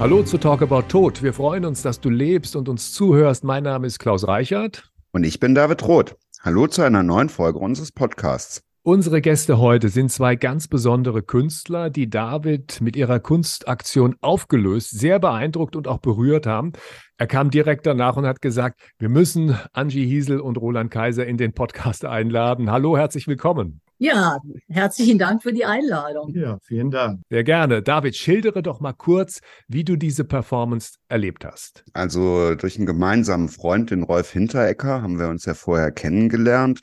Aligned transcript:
Hallo 0.00 0.22
zu 0.22 0.38
Talk 0.38 0.62
About 0.62 0.82
Tod. 0.82 1.24
Wir 1.24 1.32
freuen 1.32 1.64
uns, 1.64 1.82
dass 1.82 2.00
du 2.00 2.08
lebst 2.08 2.54
und 2.54 2.68
uns 2.68 2.92
zuhörst. 2.92 3.42
Mein 3.42 3.64
Name 3.64 3.84
ist 3.88 3.98
Klaus 3.98 4.28
Reichert. 4.28 4.92
Und 5.10 5.24
ich 5.24 5.40
bin 5.40 5.56
David 5.56 5.82
Roth. 5.88 6.14
Hallo 6.40 6.68
zu 6.68 6.82
einer 6.82 7.02
neuen 7.02 7.28
Folge 7.28 7.58
unseres 7.58 7.90
Podcasts. 7.90 8.62
Unsere 8.84 9.20
Gäste 9.20 9.58
heute 9.58 9.88
sind 9.88 10.12
zwei 10.12 10.36
ganz 10.36 10.68
besondere 10.68 11.22
Künstler, 11.22 11.90
die 11.90 12.08
David 12.08 12.80
mit 12.80 12.94
ihrer 12.94 13.18
Kunstaktion 13.18 14.14
aufgelöst, 14.20 14.96
sehr 14.96 15.18
beeindruckt 15.18 15.74
und 15.74 15.88
auch 15.88 15.98
berührt 15.98 16.46
haben. 16.46 16.74
Er 17.16 17.26
kam 17.26 17.50
direkt 17.50 17.84
danach 17.84 18.16
und 18.16 18.24
hat 18.24 18.40
gesagt, 18.40 18.80
wir 19.00 19.08
müssen 19.08 19.58
Angie 19.72 20.06
Hiesel 20.06 20.38
und 20.38 20.58
Roland 20.58 20.92
Kaiser 20.92 21.26
in 21.26 21.38
den 21.38 21.54
Podcast 21.54 22.04
einladen. 22.04 22.70
Hallo, 22.70 22.96
herzlich 22.96 23.26
willkommen. 23.26 23.80
Ja, 24.00 24.38
herzlichen 24.68 25.18
Dank 25.18 25.42
für 25.42 25.52
die 25.52 25.64
Einladung. 25.64 26.32
Ja, 26.32 26.58
vielen 26.62 26.92
Dank. 26.92 27.20
Sehr 27.30 27.42
gerne. 27.42 27.82
David, 27.82 28.14
schildere 28.14 28.62
doch 28.62 28.78
mal 28.78 28.92
kurz, 28.92 29.40
wie 29.66 29.82
du 29.82 29.96
diese 29.96 30.24
Performance 30.24 30.98
erlebt 31.08 31.44
hast. 31.44 31.84
Also 31.94 32.54
durch 32.54 32.76
einen 32.76 32.86
gemeinsamen 32.86 33.48
Freund, 33.48 33.90
den 33.90 34.04
Rolf 34.04 34.30
Hinterecker, 34.30 35.02
haben 35.02 35.18
wir 35.18 35.28
uns 35.28 35.46
ja 35.46 35.54
vorher 35.54 35.90
kennengelernt 35.90 36.80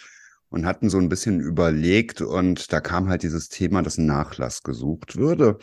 und 0.49 0.65
hatten 0.65 0.89
so 0.89 0.97
ein 0.97 1.07
bisschen 1.07 1.39
überlegt 1.39 2.21
und 2.21 2.73
da 2.73 2.81
kam 2.81 3.07
halt 3.07 3.23
dieses 3.23 3.47
Thema, 3.47 3.81
dass 3.81 3.97
ein 3.97 4.05
Nachlass 4.05 4.61
gesucht 4.61 5.15
würde 5.15 5.57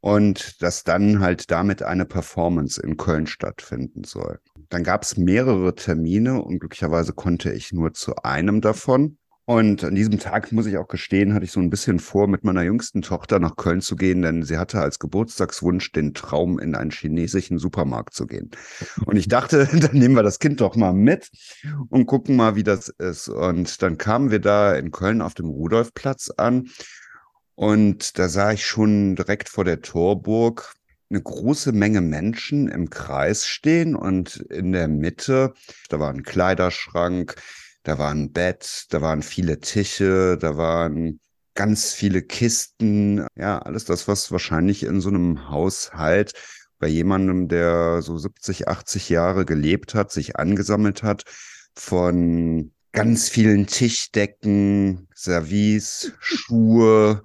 und 0.00 0.60
dass 0.60 0.84
dann 0.84 1.20
halt 1.20 1.50
damit 1.50 1.82
eine 1.82 2.04
Performance 2.04 2.82
in 2.82 2.98
Köln 2.98 3.26
stattfinden 3.26 4.04
soll. 4.04 4.40
Dann 4.68 4.84
gab 4.84 5.04
es 5.04 5.16
mehrere 5.16 5.74
Termine 5.74 6.42
und 6.42 6.58
glücklicherweise 6.58 7.14
konnte 7.14 7.50
ich 7.52 7.72
nur 7.72 7.94
zu 7.94 8.16
einem 8.16 8.60
davon. 8.60 9.16
Und 9.44 9.82
an 9.82 9.96
diesem 9.96 10.20
Tag, 10.20 10.52
muss 10.52 10.66
ich 10.66 10.78
auch 10.78 10.86
gestehen, 10.86 11.34
hatte 11.34 11.44
ich 11.44 11.50
so 11.50 11.58
ein 11.58 11.70
bisschen 11.70 11.98
vor, 11.98 12.28
mit 12.28 12.44
meiner 12.44 12.62
jüngsten 12.62 13.02
Tochter 13.02 13.40
nach 13.40 13.56
Köln 13.56 13.80
zu 13.80 13.96
gehen, 13.96 14.22
denn 14.22 14.44
sie 14.44 14.56
hatte 14.56 14.80
als 14.80 15.00
Geburtstagswunsch 15.00 15.90
den 15.90 16.14
Traum, 16.14 16.60
in 16.60 16.76
einen 16.76 16.92
chinesischen 16.92 17.58
Supermarkt 17.58 18.14
zu 18.14 18.26
gehen. 18.26 18.52
Und 19.04 19.16
ich 19.16 19.26
dachte, 19.26 19.66
dann 19.72 19.98
nehmen 19.98 20.14
wir 20.14 20.22
das 20.22 20.38
Kind 20.38 20.60
doch 20.60 20.76
mal 20.76 20.92
mit 20.92 21.28
und 21.88 22.06
gucken 22.06 22.36
mal, 22.36 22.54
wie 22.54 22.62
das 22.62 22.88
ist. 22.88 23.28
Und 23.28 23.82
dann 23.82 23.98
kamen 23.98 24.30
wir 24.30 24.38
da 24.38 24.76
in 24.76 24.92
Köln 24.92 25.20
auf 25.20 25.34
dem 25.34 25.46
Rudolfplatz 25.46 26.30
an. 26.36 26.68
Und 27.56 28.18
da 28.18 28.28
sah 28.28 28.52
ich 28.52 28.64
schon 28.64 29.16
direkt 29.16 29.48
vor 29.48 29.64
der 29.64 29.82
Torburg 29.82 30.74
eine 31.10 31.20
große 31.20 31.72
Menge 31.72 32.00
Menschen 32.00 32.68
im 32.68 32.90
Kreis 32.90 33.46
stehen 33.46 33.94
und 33.94 34.36
in 34.36 34.72
der 34.72 34.88
Mitte, 34.88 35.52
da 35.90 36.00
war 36.00 36.08
ein 36.08 36.22
Kleiderschrank, 36.22 37.34
da 37.82 37.98
war 37.98 38.10
ein 38.10 38.32
Bett, 38.32 38.86
da 38.90 39.00
waren 39.00 39.22
viele 39.22 39.60
Tische, 39.60 40.38
da 40.38 40.56
waren 40.56 41.20
ganz 41.54 41.92
viele 41.92 42.22
Kisten. 42.22 43.26
Ja, 43.36 43.58
alles 43.58 43.84
das, 43.84 44.08
was 44.08 44.30
wahrscheinlich 44.32 44.84
in 44.84 45.00
so 45.00 45.08
einem 45.10 45.50
Haushalt 45.50 46.32
bei 46.78 46.88
jemandem, 46.88 47.48
der 47.48 48.02
so 48.02 48.18
70, 48.18 48.68
80 48.68 49.08
Jahre 49.08 49.44
gelebt 49.44 49.94
hat, 49.94 50.10
sich 50.10 50.36
angesammelt 50.36 51.02
hat 51.02 51.24
von 51.76 52.72
ganz 52.92 53.28
vielen 53.28 53.66
Tischdecken, 53.66 55.08
Service, 55.14 56.12
Schuhe, 56.20 57.22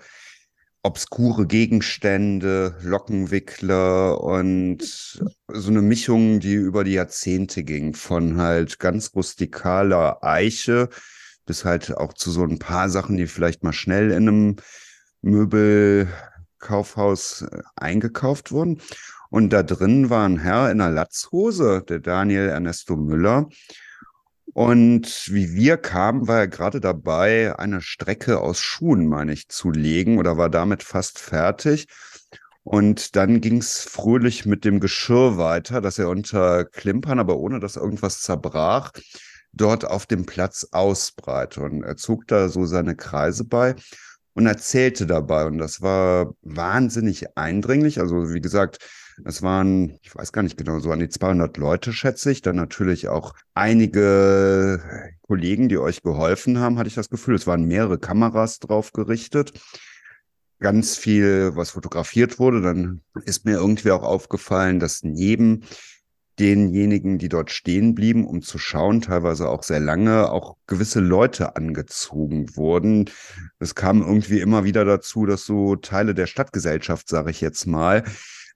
obskure 0.83 1.47
Gegenstände, 1.47 2.75
Lockenwickler 2.81 4.22
und 4.22 4.81
so 4.81 5.69
eine 5.69 5.81
Mischung, 5.81 6.39
die 6.39 6.53
über 6.53 6.84
die 6.84 6.94
Jahrzehnte 6.94 7.64
ging, 7.64 7.94
von 7.94 8.38
halt 8.38 8.80
ganz 8.80 9.14
rustikaler 9.16 10.23
Eiche 10.23 10.89
bis 11.47 11.66
halt 11.66 11.97
auch 11.97 12.14
zu 12.14 12.30
so 12.30 12.44
ein 12.44 12.59
paar 12.59 12.89
Sachen, 12.89 13.17
die 13.17 13.25
vielleicht 13.25 13.64
mal 13.64 13.73
schnell 13.73 14.11
in 14.11 14.28
einem 14.28 14.58
Möbelkaufhaus 15.23 17.41
äh, 17.41 17.64
eingekauft 17.75 18.52
wurden. 18.52 18.80
Und 19.31 19.52
da 19.52 19.64
drin 19.64 20.12
war 20.12 20.28
ein 20.28 20.38
Herr 20.38 20.69
in 20.72 20.80
einer 20.80 20.94
Latzhose, 20.94 21.84
der 21.88 21.97
Daniel 22.00 22.50
Ernesto 22.50 22.96
Müller, 22.96 23.50
und 24.53 25.28
wie 25.31 25.53
wir 25.53 25.78
kamen, 25.78 26.28
war 26.28 26.40
er 26.40 26.47
gerade 26.47 26.80
dabei, 26.80 27.58
eine 27.58 27.81
Strecke 27.81 28.40
aus 28.40 28.59
Schuhen, 28.59 29.08
meine 29.08 29.34
ich, 29.34 29.50
zu 29.50 29.72
legen 29.72 30.18
oder 30.18 30.38
war 30.38 30.50
damit 30.50 30.84
fast 30.84 31.19
fertig. 31.19 31.88
Und 32.63 33.16
dann 33.16 33.40
ging 33.40 33.59
es 33.59 33.81
fröhlich 33.81 34.46
mit 34.46 34.66
dem 34.66 34.80
Geschirr 34.80 35.38
weiter, 35.38 35.80
dass 35.80 36.00
er 36.00 36.09
unter 36.09 36.66
Klimpern, 36.66 37.19
aber 37.19 37.38
ohne 37.38 37.59
dass 37.59 37.78
irgendwas 37.78 38.22
zerbrach, 38.22 38.91
dort 39.53 39.86
auf 39.86 40.06
dem 40.06 40.25
Platz 40.25 40.68
ausbreite. 40.72 41.62
Und 41.62 41.84
er 41.84 41.97
zog 41.97 42.28
da 42.28 42.50
so 42.50 42.66
seine 42.66 42.96
Kreise 42.96 43.46
bei 43.46 43.75
und 44.34 44.47
erzählte 44.47 45.06
dabei. 45.07 45.46
Und 45.46 45.59
das 45.59 45.81
war 45.81 46.34
wahnsinnig 46.41 47.38
eindringlich. 47.38 48.00
Also 48.00 48.34
wie 48.34 48.41
gesagt, 48.41 48.80
es 49.25 49.41
waren, 49.41 49.97
ich 50.01 50.16
weiß 50.16 50.31
gar 50.31 50.44
nicht 50.44 50.57
genau, 50.57 50.79
so 50.79 50.91
an 50.91 51.00
die 51.00 51.09
200 51.09 51.57
Leute, 51.57 51.91
schätze 51.94 52.31
ich. 52.31 52.41
Dann 52.41 52.55
natürlich 52.55 53.07
auch 53.07 53.33
einige 53.53 54.81
Kollegen, 55.22 55.69
die 55.69 55.78
euch 55.78 56.03
geholfen 56.03 56.59
haben, 56.59 56.78
hatte 56.78 56.88
ich 56.88 56.95
das 56.95 57.09
Gefühl. 57.09 57.35
Es 57.35 57.47
waren 57.47 57.66
mehrere 57.66 57.97
Kameras 57.97 58.59
drauf 58.59 58.94
gerichtet. 58.94 59.53
Ganz 60.59 60.97
viel, 60.97 61.56
was 61.56 61.72
fotografiert 61.72 62.39
wurde. 62.39 62.61
Dann 62.61 63.01
ist 63.25 63.45
mir 63.45 63.53
irgendwie 63.53 63.91
auch 63.91 64.03
aufgefallen, 64.03 64.79
dass 64.79 65.03
neben 65.03 65.63
denjenigen, 66.39 67.17
die 67.17 67.29
dort 67.29 67.50
stehen 67.50 67.95
blieben, 67.95 68.25
um 68.25 68.44
zu 68.44 68.59
schauen, 68.59 69.01
teilweise 69.01 69.50
auch 69.50 69.63
sehr 69.63 69.79
lange, 69.79 70.31
auch 70.31 70.57
gewisse 70.67 71.00
Leute 71.00 71.56
angezogen 71.56 72.56
wurden. 72.56 73.09
Es 73.57 73.73
kam 73.73 74.01
irgendwie 74.01 74.39
immer 74.39 74.63
wieder 74.63 74.85
dazu, 74.85 75.25
dass 75.25 75.45
so 75.45 75.75
Teile 75.75 76.13
der 76.13 76.27
Stadtgesellschaft, 76.27 77.09
sage 77.09 77.31
ich 77.31 77.41
jetzt 77.41 77.66
mal, 77.66 78.03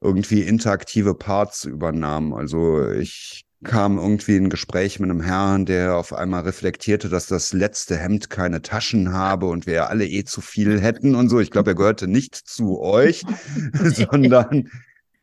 irgendwie 0.01 0.41
interaktive 0.41 1.13
Parts 1.13 1.65
übernahm. 1.65 2.33
Also 2.33 2.89
ich 2.91 3.45
kam 3.63 3.99
irgendwie 3.99 4.37
in 4.37 4.49
Gespräch 4.49 4.99
mit 4.99 5.11
einem 5.11 5.21
Herrn, 5.21 5.65
der 5.65 5.95
auf 5.95 6.13
einmal 6.13 6.41
reflektierte, 6.41 7.09
dass 7.09 7.27
das 7.27 7.53
letzte 7.53 7.95
Hemd 7.95 8.29
keine 8.31 8.63
Taschen 8.63 9.13
habe 9.13 9.45
und 9.45 9.67
wir 9.67 9.89
alle 9.89 10.07
eh 10.07 10.23
zu 10.23 10.41
viel 10.41 10.81
hätten 10.81 11.13
und 11.13 11.29
so. 11.29 11.39
Ich 11.39 11.51
glaube, 11.51 11.71
er 11.71 11.75
gehörte 11.75 12.07
nicht 12.07 12.35
zu 12.35 12.81
euch, 12.81 13.23
sondern 13.73 14.69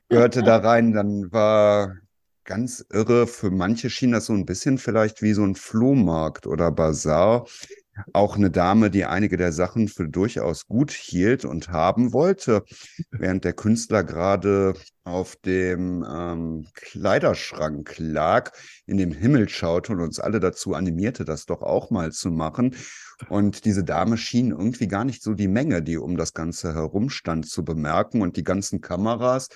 gehörte 0.08 0.44
da 0.44 0.58
rein. 0.58 0.92
Dann 0.92 1.32
war 1.32 1.96
ganz 2.44 2.84
irre, 2.90 3.26
für 3.26 3.50
manche 3.50 3.90
schien 3.90 4.12
das 4.12 4.26
so 4.26 4.32
ein 4.32 4.46
bisschen 4.46 4.78
vielleicht 4.78 5.20
wie 5.20 5.32
so 5.32 5.44
ein 5.44 5.56
Flohmarkt 5.56 6.46
oder 6.46 6.70
Bazar 6.70 7.46
auch 8.12 8.36
eine 8.36 8.50
Dame, 8.50 8.90
die 8.90 9.04
einige 9.04 9.36
der 9.36 9.52
Sachen 9.52 9.88
für 9.88 10.08
durchaus 10.08 10.66
gut 10.66 10.90
hielt 10.92 11.44
und 11.44 11.68
haben 11.68 12.12
wollte, 12.12 12.64
während 13.10 13.44
der 13.44 13.52
Künstler 13.52 14.04
gerade 14.04 14.74
auf 15.04 15.36
dem 15.36 16.04
ähm, 16.08 16.66
Kleiderschrank 16.74 17.94
lag, 17.98 18.52
in 18.86 18.98
dem 18.98 19.12
Himmel 19.12 19.48
schaute 19.48 19.92
und 19.92 20.00
uns 20.00 20.20
alle 20.20 20.40
dazu 20.40 20.74
animierte, 20.74 21.24
das 21.24 21.46
doch 21.46 21.62
auch 21.62 21.90
mal 21.90 22.12
zu 22.12 22.30
machen. 22.30 22.74
Und 23.28 23.64
diese 23.64 23.84
Dame 23.84 24.16
schien 24.16 24.50
irgendwie 24.50 24.86
gar 24.86 25.04
nicht 25.04 25.22
so 25.22 25.34
die 25.34 25.48
Menge, 25.48 25.82
die 25.82 25.96
um 25.96 26.16
das 26.16 26.34
Ganze 26.34 26.74
herumstand, 26.74 27.48
zu 27.48 27.64
bemerken 27.64 28.22
und 28.22 28.36
die 28.36 28.44
ganzen 28.44 28.80
Kameras 28.80 29.48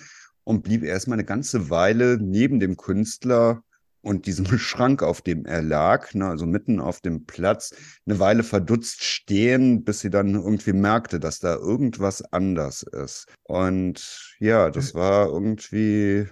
und 0.45 0.63
blieb 0.63 0.83
erstmal 0.83 1.17
eine 1.17 1.25
ganze 1.25 1.71
Weile 1.71 2.19
neben 2.21 2.59
dem 2.59 2.77
Künstler 2.77 3.63
und 4.03 4.27
diesem 4.27 4.47
Schrank, 4.59 5.03
auf 5.03 5.23
dem 5.23 5.47
er 5.47 5.63
lag, 5.63 6.13
ne, 6.15 6.27
also 6.27 6.47
mitten 6.47 6.81
auf 6.81 7.01
dem 7.01 7.25
Platz, 7.25 7.75
eine 8.07 8.19
Weile 8.19 8.43
verdutzt 8.43 9.03
stehen, 9.05 9.85
bis 9.85 10.01
sie 10.01 10.11
dann 10.11 10.35
irgendwie 10.35 10.73
merkte, 10.73 11.21
dass 11.21 11.39
da 11.41 11.55
irgendwas 11.55 12.23
anders 12.33 12.83
ist. 12.83 13.27
Und 13.45 14.37
ja, 14.39 14.71
das 14.71 14.95
war 14.95 15.29
irgendwie 15.29 16.27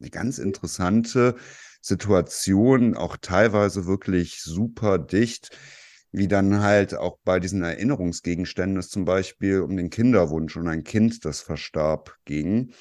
eine 0.00 0.10
ganz 0.10 0.38
interessante 0.38 1.34
Situation, 1.80 2.96
auch 2.96 3.16
teilweise 3.16 3.86
wirklich 3.86 4.42
super 4.42 4.98
dicht, 4.98 5.50
wie 6.12 6.28
dann 6.28 6.60
halt 6.60 6.94
auch 6.94 7.18
bei 7.24 7.38
diesen 7.38 7.62
Erinnerungsgegenständen 7.62 8.78
es 8.78 8.88
zum 8.88 9.04
Beispiel 9.04 9.60
um 9.60 9.76
den 9.76 9.90
Kinderwunsch 9.90 10.56
und 10.56 10.68
ein 10.68 10.84
Kind, 10.84 11.24
das 11.24 11.40
verstarb, 11.40 12.16
ging. 12.24 12.72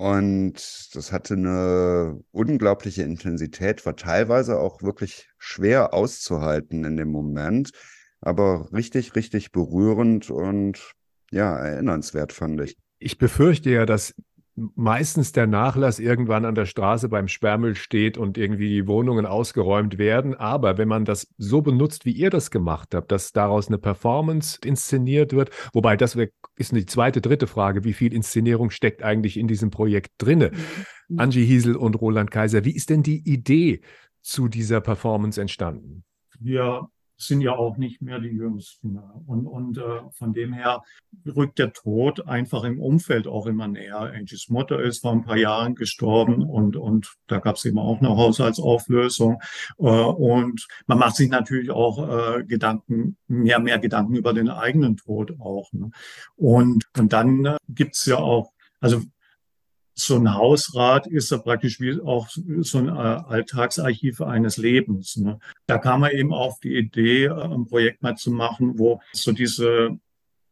Und 0.00 0.54
das 0.94 1.12
hatte 1.12 1.34
eine 1.34 2.24
unglaubliche 2.30 3.02
Intensität, 3.02 3.84
war 3.84 3.96
teilweise 3.96 4.58
auch 4.58 4.80
wirklich 4.80 5.28
schwer 5.36 5.92
auszuhalten 5.92 6.84
in 6.84 6.96
dem 6.96 7.10
Moment, 7.10 7.72
aber 8.22 8.72
richtig, 8.72 9.14
richtig 9.14 9.52
berührend 9.52 10.30
und 10.30 10.94
ja, 11.30 11.54
erinnernswert 11.54 12.32
fand 12.32 12.62
ich. 12.62 12.78
Ich 12.98 13.18
befürchte 13.18 13.68
ja, 13.68 13.84
dass 13.84 14.14
meistens 14.74 15.32
der 15.32 15.46
Nachlass 15.46 15.98
irgendwann 15.98 16.44
an 16.44 16.54
der 16.54 16.66
Straße 16.66 17.08
beim 17.08 17.28
Sperrmüll 17.28 17.74
steht 17.74 18.18
und 18.18 18.38
irgendwie 18.38 18.68
die 18.68 18.86
Wohnungen 18.86 19.26
ausgeräumt 19.26 19.98
werden. 19.98 20.34
Aber 20.34 20.78
wenn 20.78 20.88
man 20.88 21.04
das 21.04 21.28
so 21.38 21.62
benutzt, 21.62 22.04
wie 22.04 22.12
ihr 22.12 22.30
das 22.30 22.50
gemacht 22.50 22.94
habt, 22.94 23.10
dass 23.12 23.32
daraus 23.32 23.68
eine 23.68 23.78
Performance 23.78 24.58
inszeniert 24.64 25.32
wird, 25.32 25.50
wobei 25.72 25.96
das 25.96 26.16
ist 26.56 26.72
die 26.72 26.86
zweite, 26.86 27.20
dritte 27.20 27.46
Frage, 27.46 27.84
wie 27.84 27.92
viel 27.92 28.12
Inszenierung 28.12 28.70
steckt 28.70 29.02
eigentlich 29.02 29.36
in 29.36 29.48
diesem 29.48 29.70
Projekt 29.70 30.12
drinne? 30.18 30.52
Mhm. 31.08 31.20
Angie 31.20 31.44
Hiesel 31.44 31.76
und 31.76 31.94
Roland 32.00 32.30
Kaiser, 32.30 32.64
wie 32.64 32.74
ist 32.74 32.90
denn 32.90 33.02
die 33.02 33.28
Idee 33.28 33.80
zu 34.22 34.48
dieser 34.48 34.80
Performance 34.80 35.40
entstanden? 35.40 36.04
Ja, 36.40 36.88
sind 37.22 37.40
ja 37.40 37.54
auch 37.54 37.76
nicht 37.76 38.02
mehr 38.02 38.18
die 38.18 38.28
Jüngsten. 38.28 38.98
Und, 39.26 39.46
und 39.46 39.78
äh, 39.78 40.00
von 40.12 40.32
dem 40.32 40.52
her 40.52 40.82
rückt 41.26 41.58
der 41.58 41.72
Tod 41.72 42.26
einfach 42.26 42.64
im 42.64 42.80
Umfeld 42.80 43.26
auch 43.26 43.46
immer 43.46 43.68
näher. 43.68 44.00
Angies 44.00 44.48
Mutter 44.48 44.80
ist 44.80 45.00
vor 45.00 45.12
ein 45.12 45.24
paar 45.24 45.36
Jahren 45.36 45.74
gestorben 45.74 46.42
und, 46.42 46.76
und 46.76 47.14
da 47.26 47.38
gab 47.38 47.56
es 47.56 47.64
eben 47.64 47.78
auch 47.78 47.98
eine 47.98 48.16
Haushaltsauflösung. 48.16 49.40
Äh, 49.78 49.82
und 49.82 50.66
man 50.86 50.98
macht 50.98 51.16
sich 51.16 51.30
natürlich 51.30 51.70
auch 51.70 52.38
äh, 52.38 52.44
Gedanken, 52.44 53.16
mehr, 53.28 53.58
mehr 53.58 53.78
Gedanken 53.78 54.16
über 54.16 54.32
den 54.32 54.48
eigenen 54.48 54.96
Tod 54.96 55.38
auch. 55.40 55.72
Ne? 55.72 55.90
Und, 56.36 56.84
und 56.98 57.12
dann 57.12 57.44
äh, 57.44 57.56
gibt's 57.68 58.06
ja 58.06 58.16
auch, 58.16 58.52
also 58.80 59.02
so 60.00 60.16
ein 60.16 60.34
Hausrat 60.34 61.06
ist 61.06 61.30
ja 61.30 61.38
praktisch 61.38 61.80
wie 61.80 62.00
auch 62.00 62.28
so 62.28 62.78
ein 62.78 62.88
äh, 62.88 62.90
Alltagsarchiv 62.90 64.20
eines 64.20 64.56
Lebens. 64.56 65.16
Ne? 65.16 65.38
Da 65.66 65.78
kam 65.78 66.00
man 66.00 66.12
eben 66.12 66.32
auf 66.32 66.58
die 66.60 66.76
Idee, 66.76 67.24
äh, 67.26 67.30
ein 67.32 67.66
Projekt 67.66 68.02
mal 68.02 68.16
zu 68.16 68.30
machen, 68.30 68.78
wo 68.78 69.00
so 69.12 69.32
diese 69.32 69.98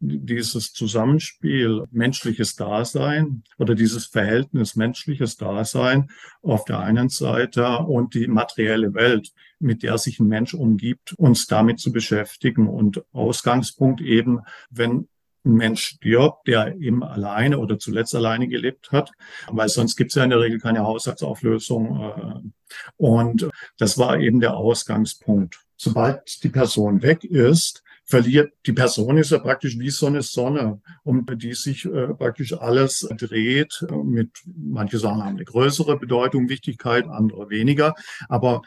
dieses 0.00 0.72
Zusammenspiel 0.72 1.84
menschliches 1.90 2.54
Dasein 2.54 3.42
oder 3.58 3.74
dieses 3.74 4.06
Verhältnis 4.06 4.76
menschliches 4.76 5.36
Dasein 5.36 6.08
auf 6.42 6.64
der 6.64 6.78
einen 6.80 7.08
Seite 7.08 7.78
und 7.78 8.14
die 8.14 8.28
materielle 8.28 8.94
Welt, 8.94 9.32
mit 9.58 9.82
der 9.82 9.98
sich 9.98 10.20
ein 10.20 10.28
Mensch 10.28 10.54
umgibt, 10.54 11.14
uns 11.14 11.46
damit 11.46 11.80
zu 11.80 11.92
beschäftigen. 11.92 12.68
Und 12.68 13.02
Ausgangspunkt 13.12 14.00
eben, 14.00 14.40
wenn 14.70 15.08
ein 15.48 15.54
Mensch 15.54 15.82
stirbt, 15.82 16.46
der 16.46 16.76
eben 16.76 17.02
alleine 17.02 17.58
oder 17.58 17.78
zuletzt 17.78 18.14
alleine 18.14 18.48
gelebt 18.48 18.92
hat, 18.92 19.10
weil 19.50 19.68
sonst 19.68 19.96
gibt 19.96 20.12
es 20.12 20.14
ja 20.14 20.24
in 20.24 20.30
der 20.30 20.40
Regel 20.40 20.60
keine 20.60 20.84
Haushaltsauflösung. 20.84 22.00
Äh, 22.00 22.48
und 22.96 23.48
das 23.78 23.98
war 23.98 24.18
eben 24.20 24.40
der 24.40 24.56
Ausgangspunkt. 24.56 25.58
Sobald 25.76 26.42
die 26.42 26.48
Person 26.48 27.02
weg 27.02 27.24
ist, 27.24 27.82
verliert 28.08 28.54
die 28.64 28.72
Person 28.72 29.18
ist 29.18 29.30
ja 29.30 29.38
praktisch 29.38 29.78
wie 29.78 29.90
so 29.90 30.06
eine 30.06 30.22
Sonne, 30.22 30.80
um 31.04 31.26
die 31.26 31.52
sich 31.52 31.84
äh, 31.84 32.08
praktisch 32.14 32.54
alles 32.54 33.06
dreht. 33.18 33.86
Mit 34.02 34.30
manche 34.46 34.98
Sachen 34.98 35.22
haben 35.22 35.36
eine 35.36 35.44
größere 35.44 35.98
Bedeutung, 35.98 36.48
Wichtigkeit, 36.48 37.06
andere 37.06 37.50
weniger. 37.50 37.94
Aber 38.28 38.62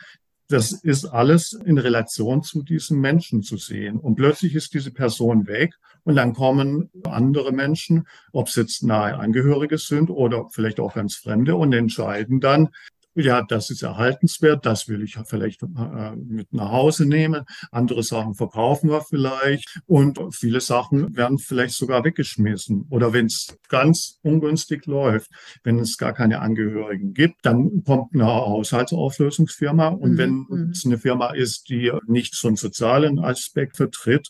das 0.52 0.72
ist 0.72 1.06
alles 1.06 1.54
in 1.54 1.78
Relation 1.78 2.44
zu 2.44 2.64
diesem 2.64 3.00
Menschen 3.00 3.42
zu 3.42 3.58
sehen. 3.58 4.00
Und 4.00 4.16
plötzlich 4.16 4.56
ist 4.56 4.74
diese 4.74 4.92
Person 4.92 5.48
weg 5.48 5.76
und 6.04 6.16
dann 6.16 6.34
kommen 6.34 6.90
andere 7.06 7.52
Menschen, 7.52 8.08
ob 8.34 8.48
es 8.48 8.56
jetzt 8.56 8.84
nahe 8.84 9.18
Angehörige 9.18 9.78
sind 9.78 10.10
oder 10.10 10.48
vielleicht 10.52 10.80
auch 10.80 10.94
ganz 10.94 11.16
Fremde 11.16 11.56
und 11.56 11.74
entscheiden 11.74 12.40
dann, 12.40 12.70
ja, 13.16 13.42
das 13.42 13.70
ist 13.70 13.84
erhaltenswert, 13.84 14.66
das 14.66 14.88
will 14.88 15.04
ich 15.04 15.18
vielleicht 15.26 15.64
äh, 15.64 16.16
mit 16.16 16.54
nach 16.54 16.72
Hause 16.72 17.06
nehmen. 17.06 17.44
Andere 17.72 18.04
Sachen 18.04 18.36
verkaufen 18.36 18.90
wir 18.90 19.02
vielleicht 19.02 19.82
und 19.86 20.20
viele 20.34 20.62
Sachen 20.62 21.16
werden 21.16 21.38
vielleicht 21.38 21.74
sogar 21.74 22.04
weggeschmissen. 22.04 22.86
Oder 22.90 23.14
wenn 23.14 23.26
es 23.26 23.58
ganz 23.68 24.20
ungünstig 24.22 24.86
läuft, 24.86 25.30
wenn 25.64 25.80
es 25.80 25.98
gar 25.98 26.14
keine 26.14 26.40
Angehörigen 26.40 27.14
gibt, 27.14 27.46
dann 27.46 27.84
kommt 27.84 28.14
eine 28.14 28.26
Haushaltsauflösungsfirma 28.26 29.90
und 29.90 30.14
mhm. 30.14 30.18
wenn 30.18 30.46
mhm. 30.50 30.70
es 30.72 30.86
eine 30.86 30.98
Firma 30.98 31.34
ist, 31.34 31.70
die 31.70 31.92
nicht 32.08 32.36
so 32.36 32.48
einen 32.48 32.58
sozialen 32.58 33.20
Aspekt 33.20 33.78
vertritt, 33.78 34.30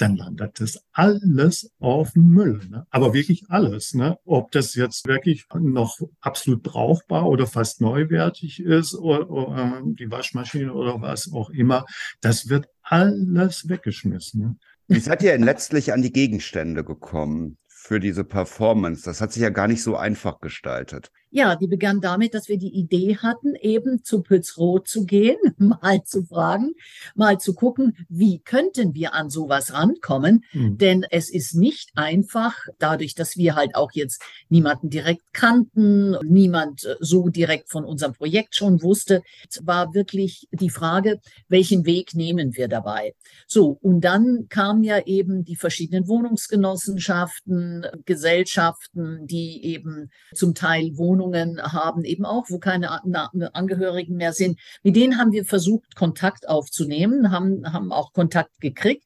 dann 0.00 0.16
landet 0.16 0.60
das 0.60 0.82
alles 0.92 1.70
auf 1.78 2.12
dem 2.12 2.30
Müll. 2.30 2.60
Ne? 2.68 2.86
Aber 2.90 3.12
wirklich 3.12 3.44
alles. 3.50 3.94
Ne? 3.94 4.18
Ob 4.24 4.50
das 4.52 4.74
jetzt 4.74 5.06
wirklich 5.06 5.46
noch 5.58 5.98
absolut 6.20 6.62
brauchbar 6.62 7.26
oder 7.26 7.46
fast 7.46 7.80
neuwertig 7.80 8.60
ist 8.60 8.94
oder, 8.94 9.30
oder 9.30 9.78
äh, 9.78 9.94
die 9.94 10.10
Waschmaschine 10.10 10.72
oder 10.72 11.00
was 11.02 11.32
auch 11.32 11.50
immer, 11.50 11.84
das 12.20 12.48
wird 12.48 12.68
alles 12.82 13.68
weggeschmissen. 13.68 14.58
Wie 14.88 15.00
seid 15.00 15.22
ihr 15.22 15.32
denn 15.32 15.44
letztlich 15.44 15.92
an 15.92 16.02
die 16.02 16.12
Gegenstände 16.12 16.82
gekommen 16.82 17.58
für 17.68 18.00
diese 18.00 18.24
Performance? 18.24 19.04
Das 19.04 19.20
hat 19.20 19.32
sich 19.32 19.42
ja 19.42 19.50
gar 19.50 19.68
nicht 19.68 19.82
so 19.82 19.96
einfach 19.96 20.40
gestaltet. 20.40 21.10
Ja, 21.32 21.54
die 21.54 21.68
begann 21.68 22.00
damit, 22.00 22.34
dass 22.34 22.48
wir 22.48 22.58
die 22.58 22.74
Idee 22.74 23.16
hatten, 23.16 23.54
eben 23.54 24.02
zu 24.02 24.20
Pützroth 24.20 24.88
zu 24.88 25.06
gehen, 25.06 25.36
mal 25.58 26.02
zu 26.02 26.24
fragen, 26.24 26.74
mal 27.14 27.38
zu 27.38 27.54
gucken, 27.54 27.96
wie 28.08 28.40
könnten 28.40 28.94
wir 28.94 29.14
an 29.14 29.30
sowas 29.30 29.72
rankommen? 29.72 30.44
Mhm. 30.52 30.78
Denn 30.78 31.06
es 31.08 31.30
ist 31.30 31.54
nicht 31.54 31.90
einfach, 31.94 32.56
dadurch, 32.80 33.14
dass 33.14 33.36
wir 33.36 33.54
halt 33.54 33.76
auch 33.76 33.92
jetzt 33.92 34.22
niemanden 34.48 34.90
direkt 34.90 35.22
kannten, 35.32 36.16
niemand 36.24 36.84
äh, 36.84 36.96
so 36.98 37.28
direkt 37.28 37.70
von 37.70 37.84
unserem 37.84 38.14
Projekt 38.14 38.56
schon 38.56 38.82
wusste, 38.82 39.22
war 39.62 39.94
wirklich 39.94 40.48
die 40.50 40.70
Frage, 40.70 41.20
welchen 41.48 41.86
Weg 41.86 42.14
nehmen 42.14 42.56
wir 42.56 42.66
dabei? 42.66 43.14
So, 43.46 43.78
und 43.82 44.00
dann 44.00 44.46
kamen 44.48 44.82
ja 44.82 44.98
eben 45.06 45.44
die 45.44 45.56
verschiedenen 45.56 46.08
Wohnungsgenossenschaften, 46.08 47.86
Gesellschaften, 48.04 49.28
die 49.28 49.64
eben 49.64 50.10
zum 50.34 50.56
Teil 50.56 50.96
Wohnungen 50.96 51.19
Wohnungen 51.20 51.62
haben, 51.62 52.04
eben 52.04 52.24
auch, 52.24 52.46
wo 52.48 52.58
keine 52.58 52.90
Angehörigen 53.54 54.16
mehr 54.16 54.32
sind. 54.32 54.58
Mit 54.82 54.96
denen 54.96 55.18
haben 55.18 55.32
wir 55.32 55.44
versucht, 55.44 55.94
Kontakt 55.94 56.48
aufzunehmen, 56.48 57.30
haben, 57.30 57.72
haben 57.72 57.92
auch 57.92 58.12
Kontakt 58.12 58.60
gekriegt. 58.60 59.04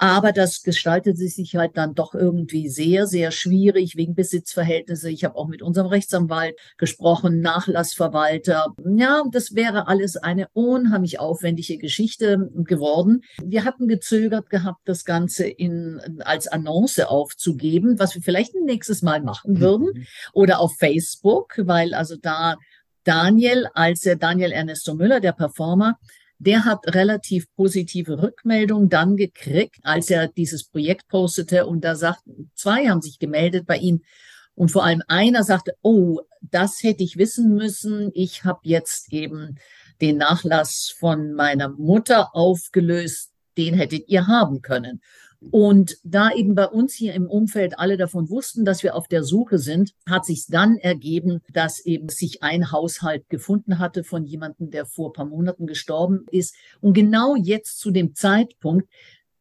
Aber 0.00 0.30
das 0.30 0.62
gestaltete 0.62 1.26
sich 1.26 1.56
halt 1.56 1.76
dann 1.76 1.94
doch 1.94 2.14
irgendwie 2.14 2.68
sehr, 2.68 3.08
sehr 3.08 3.32
schwierig 3.32 3.96
wegen 3.96 4.14
Besitzverhältnisse. 4.14 5.10
Ich 5.10 5.24
habe 5.24 5.34
auch 5.34 5.48
mit 5.48 5.60
unserem 5.60 5.88
Rechtsanwalt 5.88 6.54
gesprochen, 6.76 7.40
Nachlassverwalter. 7.40 8.74
Ja, 8.96 9.24
das 9.32 9.56
wäre 9.56 9.88
alles 9.88 10.16
eine 10.16 10.46
unheimlich 10.52 11.18
aufwendige 11.18 11.78
Geschichte 11.78 12.48
geworden. 12.54 13.22
Wir 13.42 13.64
hatten 13.64 13.88
gezögert 13.88 14.50
gehabt, 14.50 14.82
das 14.84 15.04
Ganze 15.04 15.48
in, 15.48 16.00
als 16.20 16.46
Annonce 16.46 17.00
aufzugeben, 17.00 17.98
was 17.98 18.14
wir 18.14 18.22
vielleicht 18.22 18.54
nächstes 18.54 19.02
Mal 19.02 19.20
machen 19.20 19.54
mhm. 19.54 19.60
würden 19.60 20.06
oder 20.32 20.60
auf 20.60 20.76
Facebook, 20.78 21.54
weil 21.58 21.92
also 21.92 22.14
da 22.16 22.54
Daniel, 23.02 23.66
als 23.74 24.04
er 24.04 24.16
Daniel 24.16 24.52
Ernesto 24.52 24.94
Müller, 24.94 25.18
der 25.18 25.32
Performer, 25.32 25.98
der 26.38 26.64
hat 26.64 26.94
relativ 26.94 27.46
positive 27.56 28.22
Rückmeldungen 28.22 28.88
dann 28.88 29.16
gekriegt, 29.16 29.78
als 29.82 30.08
er 30.10 30.28
dieses 30.28 30.64
Projekt 30.64 31.08
postete. 31.08 31.66
Und 31.66 31.84
da 31.84 31.96
sagten, 31.96 32.50
zwei 32.54 32.88
haben 32.88 33.02
sich 33.02 33.18
gemeldet 33.18 33.66
bei 33.66 33.76
ihm. 33.76 34.02
Und 34.54 34.70
vor 34.70 34.84
allem 34.84 35.02
einer 35.08 35.44
sagte, 35.44 35.74
oh, 35.82 36.20
das 36.40 36.82
hätte 36.82 37.02
ich 37.02 37.16
wissen 37.16 37.54
müssen. 37.54 38.10
Ich 38.14 38.44
habe 38.44 38.60
jetzt 38.62 39.12
eben 39.12 39.56
den 40.00 40.16
Nachlass 40.16 40.94
von 40.96 41.32
meiner 41.32 41.68
Mutter 41.68 42.34
aufgelöst. 42.34 43.32
Den 43.56 43.74
hättet 43.74 44.08
ihr 44.08 44.28
haben 44.28 44.62
können. 44.62 45.00
Und 45.52 45.98
da 46.02 46.32
eben 46.32 46.56
bei 46.56 46.66
uns 46.66 46.94
hier 46.94 47.14
im 47.14 47.28
Umfeld 47.28 47.78
alle 47.78 47.96
davon 47.96 48.28
wussten, 48.28 48.64
dass 48.64 48.82
wir 48.82 48.96
auf 48.96 49.06
der 49.06 49.22
Suche 49.22 49.58
sind, 49.58 49.92
hat 50.08 50.26
sich 50.26 50.46
dann 50.48 50.78
ergeben, 50.78 51.42
dass 51.52 51.78
eben 51.78 52.08
sich 52.08 52.42
ein 52.42 52.72
Haushalt 52.72 53.28
gefunden 53.28 53.78
hatte 53.78 54.02
von 54.02 54.24
jemandem, 54.24 54.70
der 54.70 54.84
vor 54.84 55.12
paar 55.12 55.26
Monaten 55.26 55.66
gestorben 55.66 56.26
ist. 56.30 56.56
Und 56.80 56.92
genau 56.92 57.36
jetzt 57.36 57.78
zu 57.78 57.92
dem 57.92 58.16
Zeitpunkt, 58.16 58.88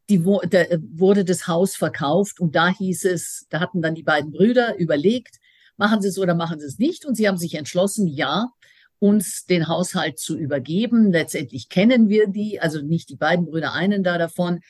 die, 0.10 0.24
da 0.50 0.64
wurde 0.94 1.26
das 1.26 1.48
Haus 1.48 1.76
verkauft 1.76 2.40
und 2.40 2.56
da 2.56 2.70
hieß 2.70 3.06
es, 3.06 3.48
da 3.50 3.60
hatten 3.60 3.82
dann 3.82 3.96
die 3.96 4.04
beiden 4.04 4.32
Brüder 4.32 4.78
überlegt, 4.78 5.40
machen 5.78 6.02
Sie 6.02 6.08
es 6.10 6.20
oder 6.20 6.36
machen 6.36 6.60
Sie 6.60 6.66
es 6.66 6.78
nicht. 6.78 7.06
Und 7.06 7.16
sie 7.16 7.28
haben 7.28 7.38
sich 7.38 7.56
entschlossen, 7.56 8.08
ja, 8.08 8.50
uns 9.00 9.46
den 9.46 9.68
Haushalt 9.68 10.20
zu 10.20 10.38
übergeben. 10.38 11.12
Letztendlich 11.12 11.70
kennen 11.70 12.10
wir 12.10 12.28
die, 12.28 12.60
also 12.60 12.82
nicht 12.82 13.10
die 13.10 13.16
beiden 13.16 13.46
Brüder, 13.46 13.74
einen 13.74 14.04
da 14.04 14.18
davon. 14.18 14.62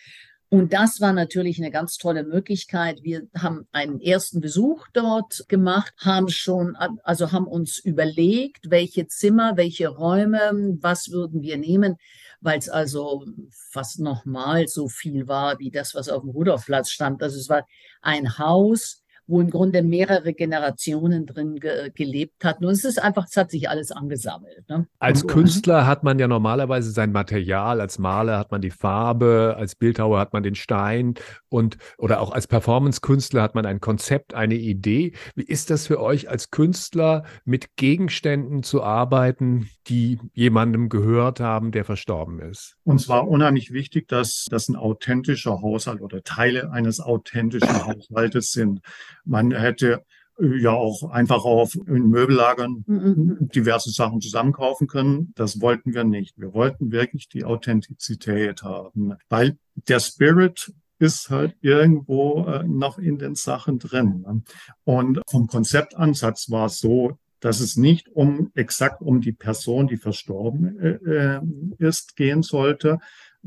Und 0.50 0.72
das 0.72 1.02
war 1.02 1.12
natürlich 1.12 1.58
eine 1.60 1.72
ganz 1.72 1.98
tolle 1.98 2.24
Möglichkeit. 2.24 3.04
Wir 3.04 3.28
haben 3.38 3.68
einen 3.74 4.00
ersten 4.00 4.40
Besuch 4.40 4.88
dort 4.94 5.44
gemacht, 5.50 5.94
haben 5.98 6.30
schon, 6.30 6.78
also 7.04 7.34
haben 7.34 7.48
uns 7.48 7.80
überlegt, 7.80 8.70
welche 8.70 9.08
Zimmer, 9.08 9.58
welche 9.58 9.90
Räume, 9.90 10.78
was 10.80 11.12
würden 11.12 11.42
wir 11.42 11.58
nehmen, 11.58 11.98
weil 12.40 12.60
es 12.60 12.70
also 12.70 13.26
fast 13.52 14.00
nochmal 14.00 14.70
so 14.70 14.88
viel 14.88 15.28
war 15.28 15.60
wie 15.60 15.70
das, 15.70 15.94
was 15.96 16.08
auf 16.08 16.22
dem 16.22 16.30
Rudolfplatz 16.30 16.92
stand. 16.92 17.22
Also 17.22 17.38
es 17.38 17.50
war 17.50 17.68
ein 18.02 18.38
Haus, 18.38 19.04
wo 19.28 19.42
im 19.42 19.50
Grunde 19.50 19.84
mehrere 19.84 20.34
Generationen 20.34 21.26
drin 21.26 21.60
ge 21.60 21.92
gelebt 21.94 22.44
hatten. 22.44 22.66
Und 22.66 22.72
es 22.72 22.86
ist 22.86 23.02
einfach, 23.02 23.28
es 23.28 23.36
hat 23.36 23.52
sich 23.52 23.70
alles 23.70 23.92
angesammelt. 23.92 24.68
Ne? 24.70 24.88
Als 25.00 25.28
Künstler 25.28 25.86
hat 25.86 26.04
man 26.04 26.18
ja 26.18 26.28
normalerweise 26.28 26.92
sein 26.92 27.12
Material, 27.12 27.82
als 27.82 28.00
Maler 28.00 28.38
hat 28.40 28.52
man 28.52 28.62
die 28.62 28.72
Farbe, 28.72 29.56
als 29.58 29.76
Bildhauer 29.76 30.20
hat 30.20 30.34
man 30.34 30.44
den 30.44 30.56
Stein 30.56 31.16
und 31.50 31.78
oder 31.98 32.22
auch 32.22 32.32
als 32.32 32.48
Performance-Künstler 32.48 33.42
hat 33.42 33.56
man 33.56 33.66
ein 33.66 33.82
Konzept, 33.82 34.34
eine 34.34 34.56
Idee. 34.56 35.14
Wie 35.36 35.44
ist 35.44 35.70
das 35.70 35.88
für 35.88 36.02
euch 36.02 36.30
als 36.30 36.50
Künstler, 36.52 37.24
mit 37.46 37.76
Gegenständen 37.76 38.64
zu 38.64 38.84
arbeiten, 38.84 39.70
die 39.88 40.20
jemandem 40.34 40.90
gehört 40.90 41.40
haben, 41.40 41.72
der 41.72 41.86
verstorben 41.86 42.40
ist? 42.40 42.78
Und 42.84 43.00
zwar 43.00 43.28
unheimlich 43.28 43.72
wichtig, 43.72 44.08
dass 44.08 44.46
das 44.50 44.70
ein 44.70 44.76
authentischer 44.76 45.62
Haushalt 45.62 46.02
oder 46.02 46.24
Teile 46.24 46.72
eines 46.72 47.00
authentischen 47.00 47.86
Haushaltes 47.86 48.52
sind. 48.52 48.82
Man 49.28 49.52
hätte 49.52 50.04
ja 50.40 50.72
auch 50.72 51.10
einfach 51.10 51.44
auf 51.46 51.76
in 51.76 52.10
Möbellagern 52.10 52.84
mhm. 52.86 53.38
diverse 53.54 53.90
Sachen 53.90 54.22
zusammenkaufen 54.22 54.88
können. 54.88 55.34
Das 55.36 55.62
wollten 55.62 55.94
wir 55.94 56.04
nicht. 56.04 56.38
Wir 56.38 56.54
wollten 56.54 56.92
wirklich 56.92 57.28
die 57.30 57.44
Authentizität 57.44 58.64
haben, 58.64 59.16
weil 59.30 59.58
der 59.88 60.00
Spirit 60.00 60.72
ist 61.00 61.30
halt 61.30 61.56
irgendwo 61.62 62.46
äh, 62.46 62.64
noch 62.64 62.98
in 62.98 63.18
den 63.18 63.36
Sachen 63.36 63.80
drin. 63.80 64.24
Ne? 64.26 64.42
Und 64.84 65.22
vom 65.28 65.48
Konzeptansatz 65.48 66.50
war 66.50 66.68
es 66.68 66.80
so, 66.80 67.18
dass 67.40 67.60
es 67.60 67.78
nicht 67.78 68.10
um 68.10 68.52
exakt 68.56 69.02
um 69.02 69.22
die 69.22 69.32
Person, 69.32 69.88
die 69.88 69.98
verstorben 69.98 70.80
äh, 70.80 71.38
äh 71.38 71.42
ist, 71.78 72.16
gehen 72.16 72.42
sollte. 72.42 73.00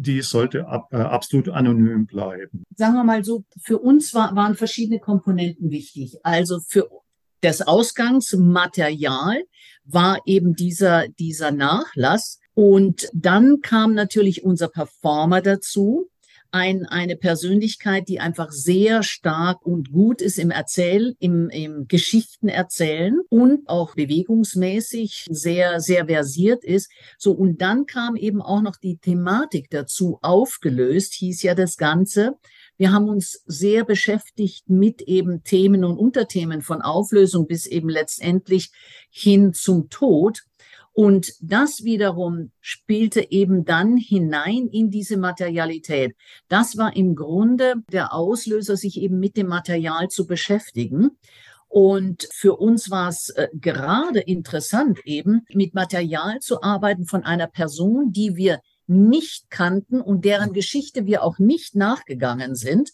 Die 0.02 0.22
sollte 0.22 0.66
ab, 0.66 0.88
äh, 0.92 0.96
absolut 0.96 1.50
anonym 1.50 2.06
bleiben. 2.06 2.64
Sagen 2.74 2.94
wir 2.94 3.04
mal 3.04 3.22
so, 3.22 3.44
für 3.60 3.78
uns 3.78 4.14
war, 4.14 4.34
waren 4.34 4.54
verschiedene 4.54 4.98
Komponenten 4.98 5.70
wichtig. 5.70 6.16
Also 6.22 6.60
für 6.66 6.88
das 7.42 7.60
Ausgangsmaterial 7.60 9.42
war 9.84 10.18
eben 10.24 10.54
dieser, 10.54 11.08
dieser 11.08 11.50
Nachlass. 11.50 12.38
Und 12.54 13.10
dann 13.12 13.60
kam 13.60 13.92
natürlich 13.94 14.42
unser 14.42 14.68
Performer 14.68 15.42
dazu, 15.42 16.08
ein, 16.52 16.86
eine 16.86 17.16
Persönlichkeit, 17.16 18.08
die 18.08 18.20
einfach 18.20 18.50
sehr 18.50 19.02
stark 19.02 19.64
und 19.64 19.92
gut 19.92 20.20
ist 20.20 20.38
im 20.38 20.50
Erzähl, 20.50 21.14
im, 21.18 21.48
im 21.50 21.86
Geschichten 21.86 22.48
erzählen 22.48 23.20
und 23.28 23.68
auch 23.68 23.94
bewegungsmäßig 23.94 25.26
sehr, 25.30 25.80
sehr 25.80 26.06
versiert 26.06 26.64
ist. 26.64 26.90
So, 27.18 27.32
und 27.32 27.60
dann 27.60 27.86
kam 27.86 28.16
eben 28.16 28.42
auch 28.42 28.62
noch 28.62 28.76
die 28.76 28.98
Thematik 28.98 29.70
dazu 29.70 30.18
aufgelöst, 30.22 31.14
hieß 31.14 31.42
ja 31.42 31.54
das 31.54 31.76
Ganze. 31.76 32.36
Wir 32.76 32.92
haben 32.92 33.08
uns 33.08 33.42
sehr 33.46 33.84
beschäftigt 33.84 34.70
mit 34.70 35.02
eben 35.02 35.44
Themen 35.44 35.84
und 35.84 35.98
Unterthemen 35.98 36.62
von 36.62 36.80
Auflösung 36.80 37.46
bis 37.46 37.66
eben 37.66 37.90
letztendlich 37.90 38.70
hin 39.10 39.52
zum 39.52 39.90
Tod. 39.90 40.44
Und 41.00 41.32
das 41.40 41.82
wiederum 41.82 42.50
spielte 42.60 43.30
eben 43.30 43.64
dann 43.64 43.96
hinein 43.96 44.68
in 44.70 44.90
diese 44.90 45.16
Materialität. 45.16 46.14
Das 46.48 46.76
war 46.76 46.94
im 46.94 47.16
Grunde 47.16 47.76
der 47.90 48.12
Auslöser, 48.12 48.76
sich 48.76 49.00
eben 49.00 49.18
mit 49.18 49.38
dem 49.38 49.46
Material 49.46 50.08
zu 50.08 50.26
beschäftigen. 50.26 51.12
Und 51.68 52.28
für 52.34 52.56
uns 52.56 52.90
war 52.90 53.08
es 53.08 53.30
äh, 53.30 53.48
gerade 53.54 54.20
interessant, 54.20 54.98
eben 55.06 55.46
mit 55.48 55.72
Material 55.72 56.40
zu 56.40 56.62
arbeiten 56.62 57.06
von 57.06 57.24
einer 57.24 57.46
Person, 57.46 58.12
die 58.12 58.36
wir 58.36 58.60
nicht 58.86 59.48
kannten 59.48 60.02
und 60.02 60.26
deren 60.26 60.52
Geschichte 60.52 61.06
wir 61.06 61.24
auch 61.24 61.38
nicht 61.38 61.76
nachgegangen 61.76 62.54
sind, 62.56 62.90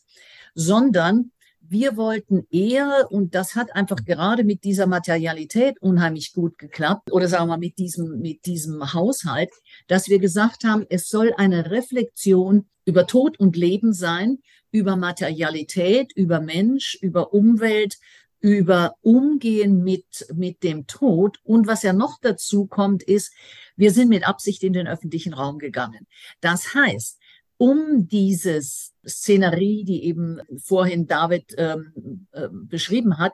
sondern 0.55 1.33
wir 1.69 1.97
wollten 1.97 2.47
eher, 2.51 3.09
und 3.11 3.35
das 3.35 3.55
hat 3.55 3.75
einfach 3.75 4.05
gerade 4.05 4.45
mit 4.45 4.65
dieser 4.65 4.87
Materialität 4.87 5.81
unheimlich 5.81 6.33
gut 6.33 6.59
geklappt, 6.59 7.13
oder 7.13 7.29
sagen 7.29 7.49
wir 7.49 7.59
mit 7.59 7.79
diesem, 7.79 8.21
mit 8.21 8.47
diesem 8.47 8.93
Haushalt, 8.93 9.51
dass 9.87 10.09
wir 10.09 10.19
gesagt 10.19 10.65
haben, 10.65 10.87
es 10.89 11.09
soll 11.09 11.33
eine 11.37 11.71
Reflexion 11.71 12.69
über 12.85 13.07
Tod 13.07 13.39
und 13.39 13.57
Leben 13.57 13.93
sein, 13.93 14.39
über 14.71 14.97
Materialität, 14.97 16.13
über 16.15 16.41
Mensch, 16.41 16.99
über 17.01 17.33
Umwelt, 17.33 17.97
über 18.41 18.95
Umgehen 19.01 19.83
mit, 19.83 20.27
mit 20.35 20.63
dem 20.63 20.87
Tod. 20.87 21.39
Und 21.43 21.67
was 21.67 21.83
ja 21.83 21.93
noch 21.93 22.19
dazu 22.21 22.67
kommt, 22.67 23.03
ist, 23.03 23.33
wir 23.77 23.91
sind 23.91 24.09
mit 24.09 24.27
Absicht 24.27 24.63
in 24.63 24.73
den 24.73 24.87
öffentlichen 24.87 25.35
Raum 25.35 25.59
gegangen. 25.59 26.07
Das 26.41 26.75
heißt, 26.75 27.19
um 27.59 28.07
dieses 28.09 28.93
Szenerie, 29.07 29.85
die 29.85 30.05
eben 30.05 30.41
vorhin 30.63 31.07
David 31.07 31.55
ähm, 31.57 32.27
äh, 32.33 32.49
beschrieben 32.51 33.19
hat, 33.19 33.33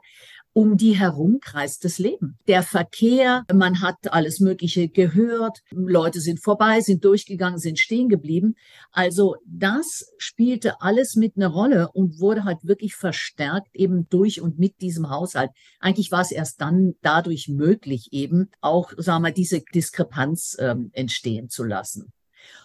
um 0.54 0.76
die 0.76 0.92
herum 0.92 1.38
kreist 1.40 1.84
das 1.84 1.98
Leben. 1.98 2.38
Der 2.46 2.62
Verkehr, 2.62 3.44
man 3.52 3.80
hat 3.80 4.12
alles 4.12 4.40
Mögliche 4.40 4.88
gehört, 4.88 5.60
Leute 5.70 6.20
sind 6.20 6.42
vorbei, 6.42 6.80
sind 6.80 7.04
durchgegangen, 7.04 7.58
sind 7.58 7.78
stehen 7.78 8.08
geblieben. 8.08 8.54
Also 8.90 9.36
das 9.46 10.12
spielte 10.18 10.80
alles 10.80 11.16
mit 11.16 11.36
einer 11.36 11.48
Rolle 11.48 11.88
und 11.92 12.20
wurde 12.20 12.44
halt 12.44 12.58
wirklich 12.62 12.94
verstärkt 12.94 13.74
eben 13.74 14.08
durch 14.10 14.40
und 14.40 14.58
mit 14.58 14.80
diesem 14.80 15.08
Haushalt. 15.08 15.50
Eigentlich 15.80 16.12
war 16.12 16.20
es 16.20 16.32
erst 16.32 16.60
dann 16.60 16.94
dadurch 17.00 17.48
möglich, 17.48 18.08
eben 18.12 18.50
auch, 18.60 18.92
sagen 18.98 19.24
wir, 19.24 19.32
diese 19.32 19.62
Diskrepanz 19.74 20.56
ähm, 20.60 20.90
entstehen 20.92 21.48
zu 21.48 21.64
lassen. 21.64 22.12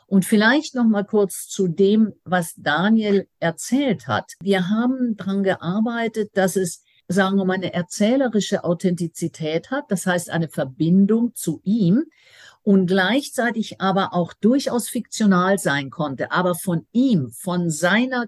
Und 0.05 0.25
vielleicht 0.25 0.75
noch 0.75 0.85
mal 0.85 1.03
kurz 1.03 1.47
zu 1.47 1.67
dem, 1.67 2.13
was 2.23 2.53
Daniel 2.55 3.27
erzählt 3.39 4.07
hat. 4.07 4.33
Wir 4.41 4.69
haben 4.69 5.17
daran 5.17 5.43
gearbeitet, 5.43 6.31
dass 6.33 6.55
es 6.55 6.83
sagen 7.07 7.37
wir 7.37 7.45
mal, 7.45 7.53
eine 7.53 7.73
erzählerische 7.73 8.63
Authentizität 8.63 9.71
hat, 9.71 9.85
das 9.89 10.05
heißt 10.05 10.29
eine 10.29 10.49
Verbindung 10.49 11.33
zu 11.35 11.61
ihm 11.63 12.03
und 12.63 12.87
gleichzeitig 12.87 13.79
aber 13.79 14.13
auch 14.13 14.33
durchaus 14.33 14.89
fiktional 14.89 15.57
sein 15.57 15.89
konnte, 15.89 16.31
aber 16.31 16.53
von 16.53 16.85
ihm, 16.91 17.29
von 17.31 17.69
seiner, 17.69 18.25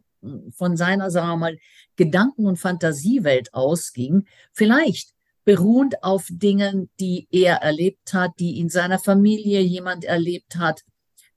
von 0.54 0.78
seiner, 0.78 1.12
sagen 1.12 1.28
wir 1.28 1.38
mal, 1.38 1.58
Gedanken- 1.98 2.46
und 2.46 2.58
Fantasiewelt 2.58 3.54
ausging, 3.54 4.26
vielleicht 4.54 5.12
beruhend 5.44 6.04
auf 6.04 6.28
Dingen, 6.30 6.90
die 7.00 7.28
er 7.32 7.56
erlebt 7.56 8.14
hat, 8.14 8.32
die 8.40 8.60
in 8.60 8.70
seiner 8.70 9.00
Familie 9.00 9.60
jemand 9.60 10.06
erlebt 10.06 10.56
hat, 10.56 10.84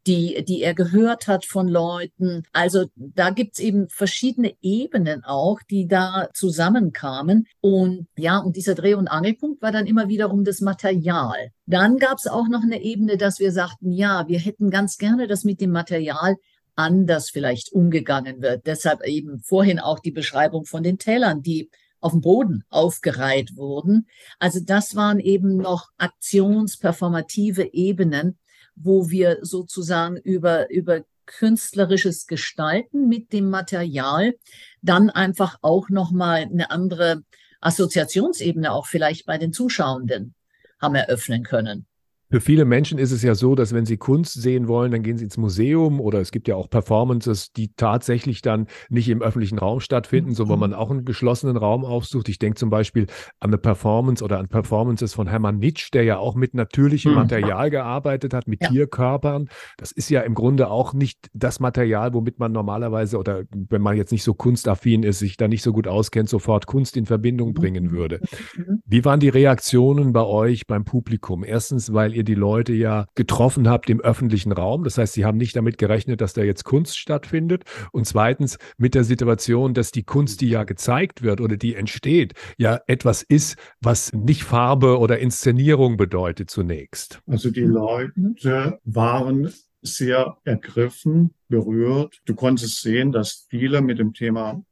die, 0.06 0.44
die 0.46 0.62
er 0.62 0.74
gehört 0.74 1.28
hat 1.28 1.44
von 1.44 1.68
Leuten. 1.68 2.42
Also 2.52 2.86
da 2.96 3.30
gibt's 3.30 3.58
eben 3.58 3.88
verschiedene 3.88 4.54
Ebenen 4.60 5.24
auch, 5.24 5.60
die 5.70 5.86
da 5.86 6.28
zusammenkamen. 6.34 7.46
Und 7.60 8.08
ja, 8.16 8.38
und 8.38 8.56
dieser 8.56 8.74
Dreh- 8.74 8.94
und 8.94 9.08
Angelpunkt 9.08 9.62
war 9.62 9.72
dann 9.72 9.86
immer 9.86 10.08
wiederum 10.08 10.44
das 10.44 10.60
Material. 10.60 11.50
Dann 11.66 11.98
gab's 11.98 12.26
auch 12.26 12.48
noch 12.48 12.62
eine 12.62 12.82
Ebene, 12.82 13.16
dass 13.16 13.38
wir 13.38 13.52
sagten, 13.52 13.92
ja, 13.92 14.26
wir 14.28 14.38
hätten 14.38 14.70
ganz 14.70 14.98
gerne, 14.98 15.26
dass 15.26 15.44
mit 15.44 15.60
dem 15.60 15.70
Material 15.70 16.36
anders 16.74 17.30
vielleicht 17.30 17.72
umgegangen 17.72 18.42
wird. 18.42 18.66
Deshalb 18.66 19.04
eben 19.04 19.40
vorhin 19.40 19.78
auch 19.78 20.00
die 20.00 20.10
Beschreibung 20.10 20.64
von 20.64 20.82
den 20.82 20.98
Tälern, 20.98 21.42
die 21.42 21.70
auf 22.00 22.12
dem 22.12 22.20
Boden 22.20 22.64
aufgereiht 22.68 23.56
wurden. 23.56 24.08
Also 24.38 24.60
das 24.64 24.96
waren 24.96 25.20
eben 25.20 25.56
noch 25.56 25.88
aktionsperformative 25.98 27.72
Ebenen, 27.72 28.38
wo 28.74 29.10
wir 29.10 29.38
sozusagen 29.42 30.16
über, 30.16 30.70
über 30.70 31.04
künstlerisches 31.26 32.26
Gestalten 32.26 33.08
mit 33.08 33.32
dem 33.32 33.48
Material 33.50 34.34
dann 34.80 35.10
einfach 35.10 35.58
auch 35.62 35.88
nochmal 35.88 36.42
eine 36.42 36.70
andere 36.70 37.22
Assoziationsebene 37.60 38.72
auch 38.72 38.86
vielleicht 38.86 39.24
bei 39.24 39.38
den 39.38 39.52
Zuschauenden 39.52 40.34
haben 40.80 40.94
eröffnen 40.96 41.44
können. 41.44 41.86
Für 42.32 42.40
viele 42.40 42.64
Menschen 42.64 42.98
ist 42.98 43.12
es 43.12 43.22
ja 43.22 43.34
so, 43.34 43.54
dass 43.54 43.74
wenn 43.74 43.84
sie 43.84 43.98
Kunst 43.98 44.40
sehen 44.40 44.66
wollen, 44.66 44.90
dann 44.90 45.02
gehen 45.02 45.18
sie 45.18 45.24
ins 45.24 45.36
Museum 45.36 46.00
oder 46.00 46.18
es 46.18 46.32
gibt 46.32 46.48
ja 46.48 46.56
auch 46.56 46.70
Performances, 46.70 47.52
die 47.52 47.74
tatsächlich 47.76 48.40
dann 48.40 48.68
nicht 48.88 49.10
im 49.10 49.20
öffentlichen 49.20 49.58
Raum 49.58 49.80
stattfinden, 49.80 50.34
so 50.34 50.48
wo 50.48 50.56
man 50.56 50.72
auch 50.72 50.90
einen 50.90 51.04
geschlossenen 51.04 51.58
Raum 51.58 51.84
aufsucht. 51.84 52.30
Ich 52.30 52.38
denke 52.38 52.58
zum 52.58 52.70
Beispiel 52.70 53.04
an 53.38 53.50
eine 53.50 53.58
Performance 53.58 54.24
oder 54.24 54.38
an 54.38 54.48
Performances 54.48 55.12
von 55.12 55.28
Hermann 55.28 55.58
Nitsch, 55.58 55.90
der 55.92 56.04
ja 56.04 56.16
auch 56.16 56.34
mit 56.34 56.54
natürlichem 56.54 57.12
mhm. 57.12 57.18
Material 57.18 57.68
gearbeitet 57.68 58.32
hat, 58.32 58.48
mit 58.48 58.62
ja. 58.62 58.70
Tierkörpern. 58.70 59.50
Das 59.76 59.92
ist 59.92 60.08
ja 60.08 60.22
im 60.22 60.32
Grunde 60.32 60.70
auch 60.70 60.94
nicht 60.94 61.28
das 61.34 61.60
Material, 61.60 62.14
womit 62.14 62.38
man 62.38 62.50
normalerweise 62.50 63.18
oder 63.18 63.42
wenn 63.50 63.82
man 63.82 63.94
jetzt 63.98 64.10
nicht 64.10 64.22
so 64.22 64.32
kunstaffin 64.32 65.02
ist, 65.02 65.18
sich 65.18 65.36
da 65.36 65.48
nicht 65.48 65.62
so 65.62 65.74
gut 65.74 65.86
auskennt, 65.86 66.30
sofort 66.30 66.66
Kunst 66.66 66.96
in 66.96 67.04
Verbindung 67.04 67.50
mhm. 67.50 67.54
bringen 67.54 67.90
würde. 67.90 68.20
Mhm. 68.56 68.80
Wie 68.86 69.04
waren 69.04 69.20
die 69.20 69.28
Reaktionen 69.28 70.14
bei 70.14 70.24
euch 70.24 70.66
beim 70.66 70.86
Publikum? 70.86 71.44
Erstens, 71.44 71.92
weil 71.92 72.14
ihr 72.14 72.21
ihr 72.22 72.24
die 72.24 72.34
Leute 72.34 72.72
ja 72.72 73.06
getroffen 73.14 73.68
habt 73.68 73.90
im 73.90 74.00
öffentlichen 74.00 74.52
Raum. 74.52 74.84
Das 74.84 74.96
heißt, 74.96 75.12
sie 75.12 75.24
haben 75.24 75.38
nicht 75.38 75.56
damit 75.56 75.76
gerechnet, 75.78 76.20
dass 76.20 76.32
da 76.32 76.42
jetzt 76.42 76.64
Kunst 76.64 76.98
stattfindet. 76.98 77.64
Und 77.92 78.06
zweitens 78.06 78.58
mit 78.78 78.94
der 78.94 79.04
Situation, 79.04 79.74
dass 79.74 79.90
die 79.90 80.04
Kunst, 80.04 80.40
die 80.40 80.48
ja 80.48 80.64
gezeigt 80.64 81.22
wird 81.22 81.40
oder 81.40 81.56
die 81.56 81.74
entsteht, 81.74 82.34
ja 82.56 82.80
etwas 82.86 83.22
ist, 83.22 83.56
was 83.80 84.12
nicht 84.12 84.44
Farbe 84.44 84.98
oder 84.98 85.18
Inszenierung 85.18 85.96
bedeutet 85.96 86.50
zunächst. 86.50 87.20
Also 87.26 87.50
die 87.50 87.60
Leute 87.60 88.78
waren 88.84 89.52
sehr 89.82 90.36
ergriffen, 90.44 91.34
berührt. 91.48 92.20
Du 92.24 92.34
konntest 92.34 92.82
sehen, 92.82 93.10
dass 93.10 93.46
viele 93.50 93.82
mit 93.82 93.98
dem 93.98 94.12
Thema 94.12 94.62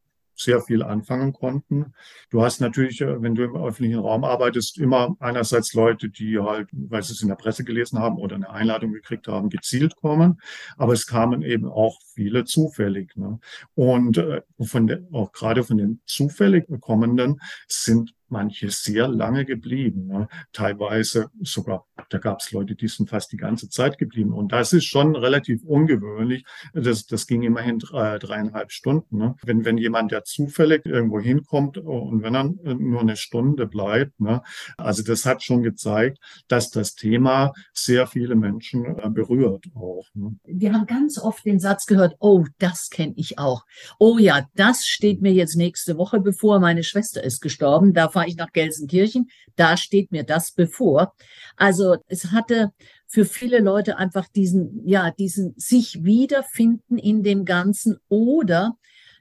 sehr 0.40 0.60
viel 0.60 0.82
anfangen 0.82 1.32
konnten. 1.32 1.92
Du 2.30 2.42
hast 2.42 2.60
natürlich, 2.60 3.00
äh, 3.00 3.22
wenn 3.22 3.34
du 3.34 3.44
im 3.44 3.56
öffentlichen 3.56 4.00
Raum 4.00 4.24
arbeitest, 4.24 4.78
immer 4.78 5.16
einerseits 5.20 5.74
Leute, 5.74 6.08
die 6.08 6.38
halt, 6.38 6.68
weil 6.72 7.02
sie 7.02 7.12
es 7.12 7.22
in 7.22 7.28
der 7.28 7.36
Presse 7.36 7.64
gelesen 7.64 7.98
haben 7.98 8.16
oder 8.16 8.36
eine 8.36 8.50
Einladung 8.50 8.92
gekriegt 8.92 9.28
haben, 9.28 9.50
gezielt 9.50 9.96
kommen. 9.96 10.40
Aber 10.76 10.92
es 10.92 11.06
kamen 11.06 11.42
eben 11.42 11.66
auch 11.66 11.98
viele 12.14 12.44
zufällig. 12.44 13.16
Ne? 13.16 13.38
Und 13.74 14.18
äh, 14.18 14.42
von 14.60 14.86
der, 14.86 15.02
auch 15.12 15.32
gerade 15.32 15.62
von 15.62 15.76
den 15.76 16.00
zufällig 16.06 16.66
kommenden 16.80 17.40
sind 17.68 18.14
manche 18.30 18.70
sehr 18.70 19.08
lange 19.08 19.44
geblieben, 19.44 20.06
ne? 20.06 20.28
teilweise 20.52 21.30
sogar 21.40 21.86
da 22.08 22.18
gab 22.18 22.40
es 22.40 22.52
Leute, 22.52 22.74
die 22.74 22.88
sind 22.88 23.10
fast 23.10 23.32
die 23.32 23.36
ganze 23.36 23.68
Zeit 23.68 23.98
geblieben. 23.98 24.32
Und 24.32 24.52
das 24.52 24.72
ist 24.72 24.84
schon 24.84 25.16
relativ 25.16 25.62
ungewöhnlich. 25.64 26.44
Das, 26.72 27.06
das 27.06 27.26
ging 27.26 27.42
immerhin 27.42 27.78
drei, 27.78 28.18
dreieinhalb 28.18 28.72
Stunden. 28.72 29.18
Ne? 29.18 29.34
Wenn, 29.42 29.64
wenn 29.64 29.78
jemand, 29.78 30.12
der 30.12 30.24
zufällig 30.24 30.86
irgendwo 30.86 31.20
hinkommt 31.20 31.78
und 31.78 32.22
wenn 32.22 32.34
er 32.34 32.44
nur 32.44 33.00
eine 33.00 33.16
Stunde 33.16 33.66
bleibt, 33.66 34.20
ne? 34.20 34.42
also 34.76 35.02
das 35.02 35.26
hat 35.26 35.42
schon 35.42 35.62
gezeigt, 35.62 36.18
dass 36.48 36.70
das 36.70 36.94
Thema 36.94 37.52
sehr 37.72 38.06
viele 38.06 38.34
Menschen 38.34 38.98
äh, 38.98 39.08
berührt 39.10 39.64
auch. 39.74 40.06
Ne? 40.14 40.36
Wir 40.44 40.72
haben 40.72 40.86
ganz 40.86 41.18
oft 41.18 41.44
den 41.44 41.60
Satz 41.60 41.86
gehört, 41.86 42.16
oh, 42.18 42.44
das 42.58 42.90
kenne 42.90 43.14
ich 43.16 43.38
auch. 43.38 43.64
Oh 43.98 44.18
ja, 44.18 44.46
das 44.54 44.86
steht 44.86 45.22
mir 45.22 45.32
jetzt 45.32 45.56
nächste 45.56 45.96
Woche 45.96 46.20
bevor. 46.20 46.60
Meine 46.60 46.82
Schwester 46.82 47.22
ist 47.22 47.40
gestorben. 47.40 47.92
Da 47.92 48.08
fahre 48.08 48.28
ich 48.28 48.36
nach 48.36 48.52
Gelsenkirchen. 48.52 49.28
Da 49.56 49.76
steht 49.76 50.12
mir 50.12 50.24
das 50.24 50.52
bevor. 50.52 51.14
Also 51.56 51.89
es 52.06 52.32
hatte 52.32 52.72
für 53.06 53.24
viele 53.24 53.60
Leute 53.60 53.98
einfach 53.98 54.28
diesen, 54.28 54.86
ja, 54.86 55.10
diesen 55.10 55.54
sich 55.56 56.04
wiederfinden 56.04 56.98
in 56.98 57.22
dem 57.22 57.44
Ganzen 57.44 57.98
oder 58.08 58.76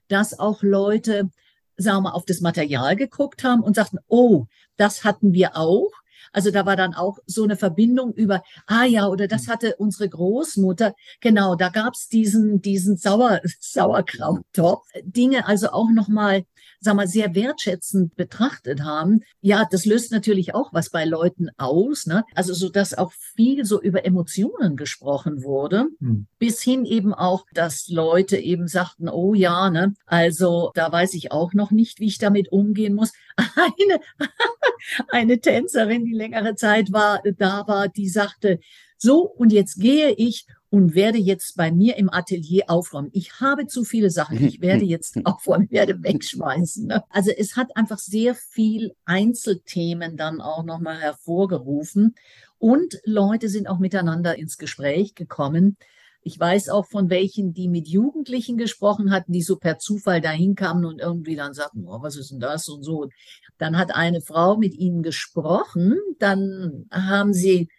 dass 0.07 0.37
auch 0.37 0.63
Leute, 0.63 1.29
sagen 1.77 1.97
wir 1.97 2.01
mal, 2.01 2.11
auf 2.11 2.25
das 2.25 2.41
Material 2.41 2.95
geguckt 2.95 3.43
haben 3.43 3.61
und 3.61 3.75
sagten, 3.75 3.99
oh, 4.07 4.45
das 4.77 5.03
hatten 5.03 5.33
wir 5.33 5.55
auch. 5.55 5.91
Also 6.31 6.51
da 6.51 6.65
war 6.65 6.75
dann 6.75 6.93
auch 6.93 7.17
so 7.25 7.43
eine 7.43 7.55
Verbindung 7.55 8.13
über, 8.13 8.43
ah 8.67 8.83
ja, 8.85 9.07
oder 9.07 9.27
das 9.27 9.47
hatte 9.47 9.75
unsere 9.77 10.09
Großmutter. 10.09 10.93
Genau, 11.21 11.55
da 11.55 11.69
gab's 11.69 12.09
diesen, 12.09 12.61
diesen 12.61 12.97
Sauer, 12.97 13.41
Sauerkrauttopf. 13.59 14.85
Dinge 15.03 15.47
also 15.47 15.69
auch 15.69 15.89
nochmal, 15.89 16.43
sag 16.79 16.95
mal, 16.95 17.07
sehr 17.07 17.35
wertschätzend 17.35 18.15
betrachtet 18.15 18.83
haben. 18.83 19.21
Ja, 19.41 19.67
das 19.69 19.85
löst 19.85 20.11
natürlich 20.11 20.55
auch 20.55 20.73
was 20.73 20.89
bei 20.89 21.05
Leuten 21.05 21.49
aus. 21.57 22.05
Ne? 22.05 22.23
Also 22.35 22.53
so, 22.53 22.69
dass 22.69 22.97
auch 22.97 23.11
viel 23.11 23.65
so 23.65 23.81
über 23.81 24.05
Emotionen 24.05 24.75
gesprochen 24.75 25.43
wurde, 25.43 25.87
hm. 25.99 26.27
bis 26.37 26.61
hin 26.61 26.85
eben 26.85 27.13
auch, 27.13 27.45
dass 27.53 27.87
Leute 27.87 28.37
eben 28.37 28.67
sagten, 28.67 29.09
oh 29.09 29.33
ja, 29.33 29.69
ne, 29.69 29.93
also 30.05 30.71
da 30.75 30.91
weiß 30.91 31.13
ich 31.13 31.31
auch 31.31 31.53
noch 31.53 31.71
nicht, 31.71 31.99
wie 31.99 32.07
ich 32.07 32.17
damit 32.17 32.51
umgehen 32.51 32.93
muss. 32.95 33.11
Eine, 33.55 34.01
eine 35.09 35.39
Tänzerin, 35.39 36.05
die 36.05 36.13
längere 36.13 36.55
Zeit 36.55 36.91
war, 36.91 37.21
da 37.37 37.67
war, 37.67 37.87
die 37.87 38.09
sagte, 38.09 38.59
so, 38.97 39.21
und 39.21 39.53
jetzt 39.53 39.79
gehe 39.79 40.11
ich 40.11 40.45
und 40.69 40.93
werde 40.93 41.17
jetzt 41.17 41.57
bei 41.57 41.71
mir 41.71 41.97
im 41.97 42.11
Atelier 42.11 42.65
aufräumen. 42.67 43.09
Ich 43.13 43.39
habe 43.39 43.65
zu 43.65 43.83
viele 43.83 44.11
Sachen. 44.11 44.43
Ich 44.43 44.61
werde 44.61 44.85
jetzt 44.85 45.17
aufräumen, 45.25 45.69
werde 45.71 46.03
wegschmeißen. 46.03 46.87
Ne? 46.87 47.03
Also 47.09 47.31
es 47.35 47.55
hat 47.55 47.75
einfach 47.75 47.97
sehr 47.97 48.35
viel 48.35 48.93
Einzelthemen 49.05 50.15
dann 50.15 50.41
auch 50.41 50.63
nochmal 50.63 50.99
hervorgerufen. 50.99 52.15
Und 52.59 52.99
Leute 53.03 53.49
sind 53.49 53.67
auch 53.67 53.79
miteinander 53.79 54.37
ins 54.37 54.57
Gespräch 54.57 55.15
gekommen. 55.15 55.77
Ich 56.21 56.39
weiß 56.39 56.69
auch 56.69 56.85
von 56.85 57.09
welchen, 57.09 57.53
die 57.53 57.69
mit 57.69 57.87
Jugendlichen 57.87 58.57
gesprochen 58.57 59.11
hatten, 59.11 59.31
die 59.31 59.41
so 59.41 59.55
per 59.55 59.79
Zufall 59.79 60.21
dahin 60.21 60.53
kamen 60.53 60.85
und 60.85 60.99
irgendwie 60.99 61.35
dann 61.35 61.53
sagten, 61.53 61.85
oh, 61.87 62.01
was 62.01 62.17
ist 62.17 62.31
denn 62.31 62.41
das 62.41 62.67
und 62.67 62.83
so. 62.83 63.09
Dann 63.57 63.77
hat 63.77 63.95
eine 63.95 64.21
Frau 64.21 64.57
mit 64.57 64.75
ihnen 64.75 65.01
gesprochen, 65.01 65.97
dann 66.19 66.85
haben 66.91 67.33
sie 67.33 67.69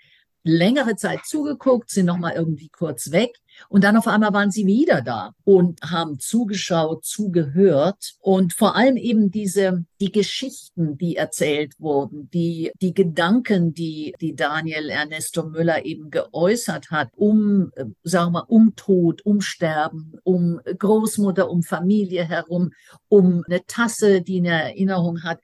längere 0.42 0.96
Zeit 0.96 1.24
zugeguckt, 1.24 1.90
sind 1.90 2.06
nochmal 2.06 2.34
irgendwie 2.34 2.68
kurz 2.68 3.10
weg. 3.10 3.36
Und 3.68 3.84
dann 3.84 3.96
auf 3.96 4.06
einmal 4.06 4.32
waren 4.32 4.50
sie 4.50 4.66
wieder 4.66 5.02
da 5.02 5.34
und 5.44 5.80
haben 5.82 6.18
zugeschaut, 6.18 7.04
zugehört. 7.04 8.14
Und 8.20 8.52
vor 8.52 8.76
allem 8.76 8.96
eben 8.96 9.30
diese, 9.30 9.84
die 10.00 10.12
Geschichten, 10.12 10.96
die 10.96 11.16
erzählt 11.16 11.74
wurden, 11.78 12.30
die, 12.30 12.72
die 12.80 12.94
Gedanken, 12.94 13.74
die, 13.74 14.14
die 14.20 14.34
Daniel 14.34 14.88
Ernesto 14.88 15.42
Müller 15.42 15.84
eben 15.84 16.10
geäußert 16.10 16.90
hat, 16.90 17.10
um, 17.16 17.70
äh, 17.74 17.84
sagen 18.02 18.32
wir, 18.32 18.48
um 18.48 18.74
Tod, 18.76 19.22
um 19.26 19.40
Sterben, 19.40 20.14
um 20.22 20.60
Großmutter, 20.64 21.50
um 21.50 21.62
Familie 21.62 22.24
herum, 22.24 22.70
um 23.08 23.44
eine 23.46 23.66
Tasse, 23.66 24.22
die 24.22 24.38
eine 24.38 24.70
Erinnerung 24.70 25.22
hat 25.22 25.40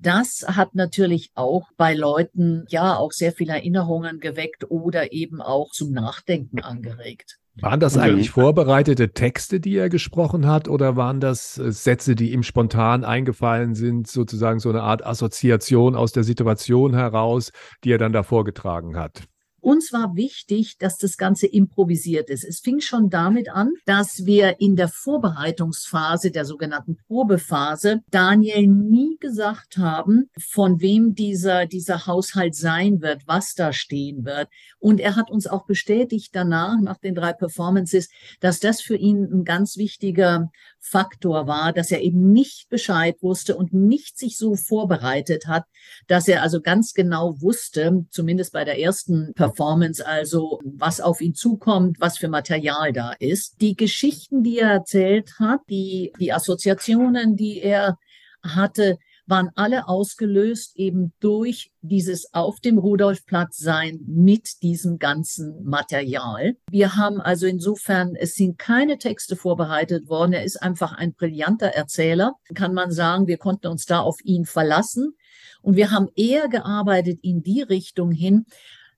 das 0.00 0.44
hat 0.46 0.74
natürlich 0.74 1.30
auch 1.34 1.68
bei 1.76 1.94
Leuten 1.94 2.64
ja 2.68 2.96
auch 2.96 3.12
sehr 3.12 3.32
viele 3.32 3.52
Erinnerungen 3.52 4.18
geweckt 4.18 4.64
oder 4.68 5.12
eben 5.12 5.40
auch 5.40 5.70
zum 5.70 5.92
Nachdenken 5.92 6.60
angeregt. 6.60 7.38
Waren 7.60 7.80
das 7.80 7.98
eigentlich 7.98 8.30
vorbereitete 8.30 9.12
Texte, 9.12 9.60
die 9.60 9.76
er 9.76 9.88
gesprochen 9.88 10.46
hat, 10.46 10.68
oder 10.68 10.96
waren 10.96 11.20
das 11.20 11.58
äh, 11.58 11.72
Sätze, 11.72 12.14
die 12.14 12.32
ihm 12.32 12.42
spontan 12.42 13.04
eingefallen 13.04 13.74
sind, 13.74 14.06
sozusagen 14.06 14.60
so 14.60 14.70
eine 14.70 14.82
Art 14.82 15.04
Assoziation 15.04 15.94
aus 15.94 16.12
der 16.12 16.24
Situation 16.24 16.94
heraus, 16.94 17.50
die 17.84 17.92
er 17.92 17.98
dann 17.98 18.12
da 18.12 18.22
vorgetragen 18.22 18.96
hat? 18.96 19.24
Uns 19.60 19.92
war 19.92 20.16
wichtig, 20.16 20.78
dass 20.78 20.98
das 20.98 21.16
Ganze 21.16 21.46
improvisiert 21.46 22.30
ist. 22.30 22.44
Es 22.44 22.60
fing 22.60 22.80
schon 22.80 23.10
damit 23.10 23.50
an, 23.50 23.72
dass 23.84 24.24
wir 24.24 24.60
in 24.60 24.76
der 24.76 24.88
Vorbereitungsphase, 24.88 26.30
der 26.30 26.44
sogenannten 26.44 26.96
Probephase, 27.06 28.00
Daniel 28.10 28.66
nie 28.66 29.16
gesagt 29.20 29.76
haben, 29.76 30.30
von 30.38 30.80
wem 30.80 31.14
dieser, 31.14 31.66
dieser 31.66 32.06
Haushalt 32.06 32.54
sein 32.54 33.00
wird, 33.02 33.22
was 33.26 33.54
da 33.54 33.72
stehen 33.72 34.24
wird. 34.24 34.48
Und 34.78 35.00
er 35.00 35.16
hat 35.16 35.30
uns 35.30 35.46
auch 35.46 35.66
bestätigt 35.66 36.30
danach, 36.32 36.80
nach 36.80 36.98
den 36.98 37.14
drei 37.14 37.32
Performances, 37.32 38.08
dass 38.40 38.60
das 38.60 38.80
für 38.80 38.96
ihn 38.96 39.24
ein 39.24 39.44
ganz 39.44 39.76
wichtiger 39.76 40.50
Faktor 40.80 41.46
war, 41.46 41.72
dass 41.72 41.90
er 41.90 42.00
eben 42.00 42.32
nicht 42.32 42.68
Bescheid 42.68 43.16
wusste 43.20 43.54
und 43.56 43.72
nicht 43.72 44.18
sich 44.18 44.36
so 44.36 44.56
vorbereitet 44.56 45.46
hat, 45.46 45.64
dass 46.08 46.26
er 46.26 46.42
also 46.42 46.60
ganz 46.60 46.94
genau 46.94 47.40
wusste, 47.40 48.06
zumindest 48.10 48.52
bei 48.52 48.64
der 48.64 48.80
ersten 48.80 49.32
Performance, 49.34 50.04
also 50.04 50.58
was 50.64 51.00
auf 51.00 51.20
ihn 51.20 51.34
zukommt, 51.34 52.00
was 52.00 52.18
für 52.18 52.28
Material 52.28 52.92
da 52.92 53.12
ist. 53.18 53.60
Die 53.60 53.76
Geschichten, 53.76 54.42
die 54.42 54.58
er 54.58 54.70
erzählt 54.70 55.38
hat, 55.38 55.60
die, 55.68 56.12
die 56.18 56.32
Assoziationen, 56.32 57.36
die 57.36 57.60
er 57.60 57.98
hatte, 58.42 58.98
waren 59.30 59.50
alle 59.54 59.88
ausgelöst 59.88 60.76
eben 60.76 61.12
durch 61.20 61.72
dieses 61.80 62.34
auf 62.34 62.60
dem 62.60 62.78
Rudolfplatz 62.78 63.56
sein 63.56 64.00
mit 64.06 64.62
diesem 64.62 64.98
ganzen 64.98 65.64
Material. 65.64 66.56
Wir 66.70 66.96
haben 66.96 67.20
also 67.20 67.46
insofern, 67.46 68.14
es 68.16 68.34
sind 68.34 68.58
keine 68.58 68.98
Texte 68.98 69.36
vorbereitet 69.36 70.08
worden. 70.08 70.32
Er 70.32 70.44
ist 70.44 70.62
einfach 70.62 70.92
ein 70.92 71.14
brillanter 71.14 71.68
Erzähler. 71.68 72.34
Kann 72.54 72.74
man 72.74 72.90
sagen, 72.90 73.26
wir 73.26 73.38
konnten 73.38 73.68
uns 73.68 73.86
da 73.86 74.00
auf 74.00 74.18
ihn 74.24 74.44
verlassen. 74.44 75.14
Und 75.62 75.76
wir 75.76 75.90
haben 75.90 76.08
eher 76.16 76.48
gearbeitet 76.48 77.20
in 77.22 77.42
die 77.42 77.62
Richtung 77.62 78.12
hin, 78.12 78.46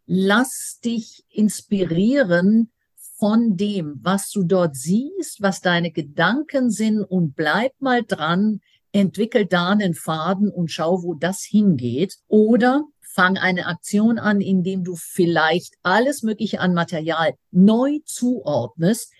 lass 0.06 0.80
dich 0.84 1.24
inspirieren 1.28 2.70
von 3.18 3.56
dem, 3.56 4.00
was 4.02 4.30
du 4.30 4.42
dort 4.42 4.74
siehst, 4.74 5.42
was 5.42 5.60
deine 5.60 5.92
Gedanken 5.92 6.70
sind 6.70 7.02
und 7.04 7.36
bleib 7.36 7.72
mal 7.80 8.02
dran, 8.02 8.60
entwickel 8.92 9.46
da 9.46 9.70
einen 9.70 9.94
Faden 9.94 10.50
und 10.50 10.70
schau, 10.70 11.02
wo 11.02 11.14
das 11.14 11.42
hingeht. 11.42 12.18
Oder 12.28 12.84
fang 13.00 13.36
eine 13.36 13.66
Aktion 13.66 14.18
an, 14.18 14.40
indem 14.40 14.84
du 14.84 14.96
vielleicht 14.96 15.74
alles 15.82 16.22
Mögliche 16.22 16.60
an 16.60 16.74
Material 16.74 17.34
neu 17.50 17.98
zuordnest. 18.04 19.12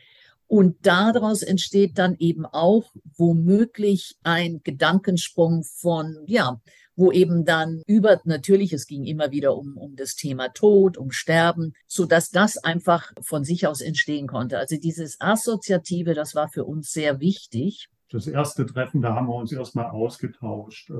Und 0.46 0.76
daraus 0.86 1.42
entsteht 1.42 1.98
dann 1.98 2.16
eben 2.18 2.44
auch 2.44 2.92
womöglich 3.16 4.16
ein 4.22 4.60
Gedankensprung 4.62 5.64
von, 5.64 6.18
ja, 6.26 6.60
wo 6.94 7.10
eben 7.10 7.44
dann 7.44 7.82
über, 7.86 8.20
natürlich, 8.24 8.72
es 8.74 8.86
ging 8.86 9.04
immer 9.04 9.30
wieder 9.30 9.56
um, 9.56 9.78
um 9.78 9.96
das 9.96 10.14
Thema 10.14 10.48
Tod, 10.50 10.98
um 10.98 11.10
Sterben, 11.10 11.72
so 11.86 12.04
dass 12.04 12.30
das 12.30 12.58
einfach 12.58 13.12
von 13.22 13.44
sich 13.44 13.66
aus 13.66 13.80
entstehen 13.80 14.26
konnte. 14.26 14.58
Also 14.58 14.76
dieses 14.76 15.18
Assoziative, 15.20 16.12
das 16.12 16.34
war 16.34 16.48
für 16.48 16.64
uns 16.64 16.92
sehr 16.92 17.20
wichtig. 17.20 17.88
Das 18.12 18.26
erste 18.26 18.66
Treffen, 18.66 19.00
da 19.00 19.14
haben 19.14 19.26
wir 19.26 19.34
uns 19.34 19.52
erstmal 19.52 19.86
ausgetauscht. 19.86 20.92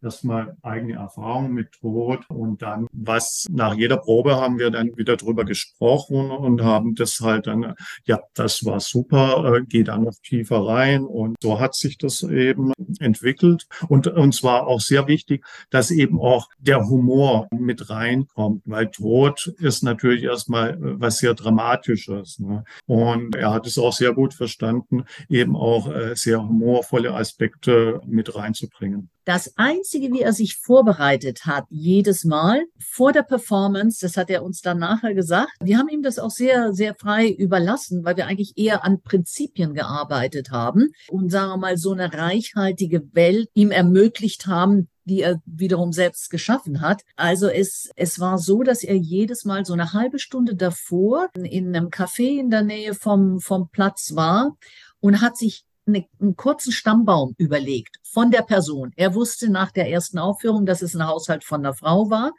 Erstmal 0.00 0.56
eigene 0.62 0.94
Erfahrungen 0.94 1.52
mit 1.52 1.72
Tod 1.72 2.24
und 2.28 2.62
dann 2.62 2.86
was 2.92 3.46
nach 3.50 3.74
jeder 3.74 3.96
Probe 3.96 4.36
haben 4.36 4.58
wir 4.58 4.70
dann 4.70 4.96
wieder 4.96 5.16
drüber 5.16 5.44
gesprochen 5.44 6.30
und 6.30 6.62
haben 6.62 6.94
das 6.94 7.20
halt 7.20 7.46
dann, 7.46 7.74
ja, 8.04 8.20
das 8.34 8.64
war 8.64 8.78
super, 8.80 9.56
äh, 9.56 9.64
geh 9.66 9.82
dann 9.82 10.04
noch 10.04 10.14
tiefer 10.22 10.66
rein 10.66 11.04
und 11.04 11.36
so 11.42 11.58
hat 11.58 11.74
sich 11.74 11.98
das 11.98 12.22
eben 12.22 12.72
entwickelt 13.00 13.66
und 13.88 14.06
uns 14.06 14.42
war 14.42 14.66
auch 14.66 14.80
sehr 14.80 15.08
wichtig, 15.08 15.44
dass 15.70 15.90
eben 15.90 16.20
auch 16.20 16.48
der 16.58 16.88
Humor 16.88 17.48
mit 17.50 17.90
reinkommt, 17.90 18.62
weil 18.66 18.90
Tod 18.90 19.52
ist 19.58 19.82
natürlich 19.82 20.22
erstmal 20.24 20.74
äh, 20.74 21.00
was 21.00 21.18
sehr 21.18 21.34
Dramatisches 21.34 22.38
ne? 22.38 22.64
und 22.86 23.34
er 23.34 23.52
hat 23.52 23.66
es 23.66 23.78
auch 23.78 23.92
sehr 23.92 24.12
gut 24.12 24.34
verstanden, 24.34 25.04
eben 25.28 25.56
auch 25.56 25.90
äh, 25.92 26.14
sehr 26.14 26.42
humorvolle 26.42 27.14
Aspekte 27.14 28.00
mit 28.06 28.34
reinzubringen. 28.34 29.10
Das 29.28 29.52
Einzige, 29.58 30.10
wie 30.10 30.22
er 30.22 30.32
sich 30.32 30.56
vorbereitet 30.56 31.44
hat, 31.44 31.64
jedes 31.68 32.24
Mal 32.24 32.64
vor 32.78 33.12
der 33.12 33.22
Performance, 33.22 33.98
das 34.00 34.16
hat 34.16 34.30
er 34.30 34.42
uns 34.42 34.62
dann 34.62 34.78
nachher 34.78 35.12
gesagt, 35.12 35.50
wir 35.60 35.76
haben 35.76 35.90
ihm 35.90 36.00
das 36.00 36.18
auch 36.18 36.30
sehr, 36.30 36.72
sehr 36.72 36.94
frei 36.94 37.28
überlassen, 37.28 38.06
weil 38.06 38.16
wir 38.16 38.26
eigentlich 38.26 38.54
eher 38.56 38.86
an 38.86 39.02
Prinzipien 39.02 39.74
gearbeitet 39.74 40.50
haben 40.50 40.92
und 41.10 41.30
sagen 41.30 41.50
wir 41.50 41.56
mal 41.58 41.76
so 41.76 41.92
eine 41.92 42.10
reichhaltige 42.14 43.02
Welt 43.12 43.50
ihm 43.52 43.70
ermöglicht 43.70 44.46
haben, 44.46 44.88
die 45.04 45.20
er 45.20 45.42
wiederum 45.44 45.92
selbst 45.92 46.30
geschaffen 46.30 46.80
hat. 46.80 47.02
Also 47.14 47.48
es, 47.48 47.90
es 47.96 48.18
war 48.18 48.38
so, 48.38 48.62
dass 48.62 48.82
er 48.82 48.96
jedes 48.96 49.44
Mal 49.44 49.66
so 49.66 49.74
eine 49.74 49.92
halbe 49.92 50.18
Stunde 50.18 50.54
davor 50.54 51.28
in 51.34 51.76
einem 51.76 51.90
Café 51.90 52.40
in 52.40 52.48
der 52.48 52.62
Nähe 52.62 52.94
vom, 52.94 53.40
vom 53.40 53.68
Platz 53.68 54.14
war 54.14 54.56
und 55.00 55.20
hat 55.20 55.36
sich 55.36 55.64
eine, 55.88 56.06
einen 56.20 56.36
kurzen 56.36 56.72
Stammbaum 56.72 57.34
überlegt 57.38 57.98
von 58.02 58.30
der 58.30 58.42
Person. 58.42 58.92
Er 58.96 59.14
wusste 59.14 59.50
nach 59.50 59.72
der 59.72 59.90
ersten 59.90 60.18
Aufführung, 60.18 60.66
dass 60.66 60.82
es 60.82 60.94
ein 60.94 61.06
Haushalt 61.06 61.44
von 61.44 61.60
einer 61.60 61.74
Frau 61.74 62.10
war. 62.10 62.32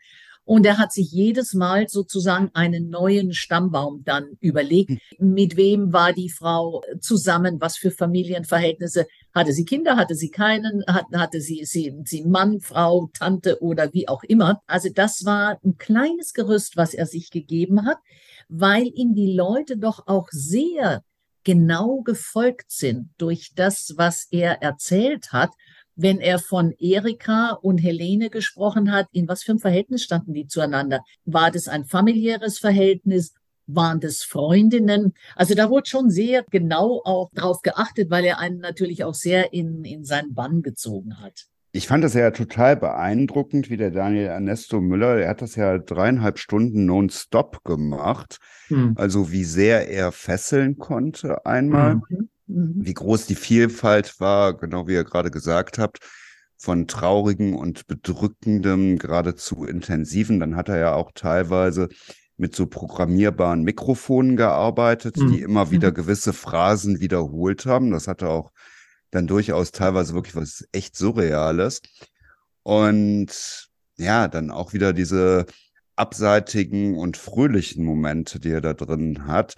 Und 0.49 0.65
er 0.65 0.79
hat 0.79 0.91
sich 0.91 1.11
jedes 1.11 1.53
Mal 1.53 1.87
sozusagen 1.87 2.49
einen 2.55 2.89
neuen 2.89 3.33
Stammbaum 3.33 4.01
dann 4.03 4.35
überlegt. 4.39 4.99
Mit 5.19 5.57
wem 5.57 5.93
war 5.93 6.11
die 6.11 6.31
Frau 6.31 6.81
zusammen? 6.99 7.61
Was 7.61 7.77
für 7.77 7.91
Familienverhältnisse? 7.91 9.05
Hatte 9.31 9.53
sie 9.53 9.63
Kinder? 9.63 9.95
Hatte 9.95 10.15
sie 10.15 10.31
keinen? 10.31 10.83
Hatte 10.87 11.39
sie, 11.39 11.65
sie, 11.65 11.93
sie 12.03 12.23
Mann, 12.25 12.61
Frau, 12.61 13.11
Tante 13.13 13.61
oder 13.61 13.93
wie 13.93 14.07
auch 14.07 14.23
immer? 14.23 14.63
Also 14.65 14.89
das 14.91 15.23
war 15.23 15.59
ein 15.63 15.77
kleines 15.77 16.33
Gerüst, 16.33 16.77
was 16.77 16.95
er 16.95 17.05
sich 17.05 17.29
gegeben 17.29 17.85
hat, 17.85 17.97
weil 18.47 18.89
ihm 18.95 19.13
die 19.13 19.31
Leute 19.31 19.77
doch 19.77 20.07
auch 20.07 20.29
sehr 20.31 21.03
genau 21.43 22.01
gefolgt 22.01 22.71
sind 22.71 23.09
durch 23.17 23.51
das, 23.55 23.93
was 23.97 24.27
er 24.31 24.61
erzählt 24.61 25.31
hat. 25.31 25.51
Wenn 25.95 26.19
er 26.19 26.39
von 26.39 26.71
Erika 26.79 27.51
und 27.51 27.79
Helene 27.79 28.29
gesprochen 28.29 28.91
hat, 28.91 29.07
in 29.11 29.27
was 29.27 29.43
für 29.43 29.51
einem 29.51 29.59
Verhältnis 29.59 30.03
standen 30.03 30.33
die 30.33 30.47
zueinander? 30.47 31.01
War 31.25 31.51
das 31.51 31.67
ein 31.67 31.85
familiäres 31.85 32.57
Verhältnis? 32.57 33.33
Waren 33.67 33.99
das 33.99 34.23
Freundinnen? 34.23 35.13
Also 35.35 35.55
da 35.55 35.69
wurde 35.69 35.89
schon 35.89 36.09
sehr 36.09 36.43
genau 36.49 37.01
auch 37.03 37.29
drauf 37.33 37.61
geachtet, 37.61 38.09
weil 38.09 38.25
er 38.25 38.39
einen 38.39 38.59
natürlich 38.59 39.03
auch 39.03 39.13
sehr 39.13 39.53
in, 39.53 39.83
in 39.83 40.05
seinen 40.05 40.33
Bann 40.33 40.61
gezogen 40.61 41.19
hat. 41.19 41.47
Ich 41.71 41.87
fand 41.87 42.03
das 42.03 42.15
ja 42.15 42.31
total 42.31 42.75
beeindruckend, 42.77 43.69
wie 43.69 43.77
der 43.77 43.91
Daniel 43.91 44.25
Ernesto 44.25 44.81
Müller, 44.81 45.17
der 45.17 45.29
hat 45.29 45.41
das 45.41 45.55
ja 45.55 45.77
dreieinhalb 45.77 46.39
Stunden 46.39 46.85
nonstop 46.85 47.63
gemacht. 47.63 48.39
Hm. 48.69 48.93
Also 48.95 49.31
wie 49.31 49.43
sehr 49.43 49.87
er 49.87 50.11
fesseln 50.11 50.77
konnte 50.77 51.45
einmal, 51.45 51.95
mhm. 51.95 52.29
mhm. 52.47 52.73
wie 52.77 52.93
groß 52.93 53.27
die 53.27 53.35
Vielfalt 53.35 54.19
war, 54.19 54.57
genau 54.57 54.87
wie 54.87 54.93
ihr 54.93 55.03
gerade 55.03 55.29
gesagt 55.29 55.77
habt, 55.77 55.99
von 56.57 56.87
traurigen 56.87 57.53
und 57.53 57.85
bedrückendem, 57.85 58.97
geradezu 58.97 59.63
intensiven. 59.63 60.39
Dann 60.39 60.55
hat 60.55 60.69
er 60.69 60.77
ja 60.77 60.93
auch 60.95 61.11
teilweise 61.13 61.87
mit 62.35 62.55
so 62.55 62.65
programmierbaren 62.65 63.63
Mikrofonen 63.63 64.37
gearbeitet, 64.37 65.17
mhm. 65.17 65.31
die 65.31 65.41
immer 65.41 65.69
wieder 65.69 65.91
mhm. 65.91 65.95
gewisse 65.95 66.33
Phrasen 66.33 66.99
wiederholt 66.99 67.67
haben. 67.67 67.91
Das 67.91 68.07
hat 68.07 68.23
er 68.23 68.29
auch 68.29 68.51
dann 69.11 69.27
durchaus 69.27 69.71
teilweise 69.71 70.13
wirklich 70.13 70.35
was 70.35 70.67
echt 70.71 70.95
Surreales. 70.95 71.81
Und 72.63 73.69
ja, 73.97 74.27
dann 74.27 74.51
auch 74.51 74.73
wieder 74.73 74.93
diese 74.93 75.45
abseitigen 75.95 76.97
und 76.97 77.17
fröhlichen 77.17 77.83
Momente, 77.83 78.39
die 78.39 78.51
er 78.51 78.61
da 78.61 78.73
drin 78.73 79.27
hat. 79.27 79.55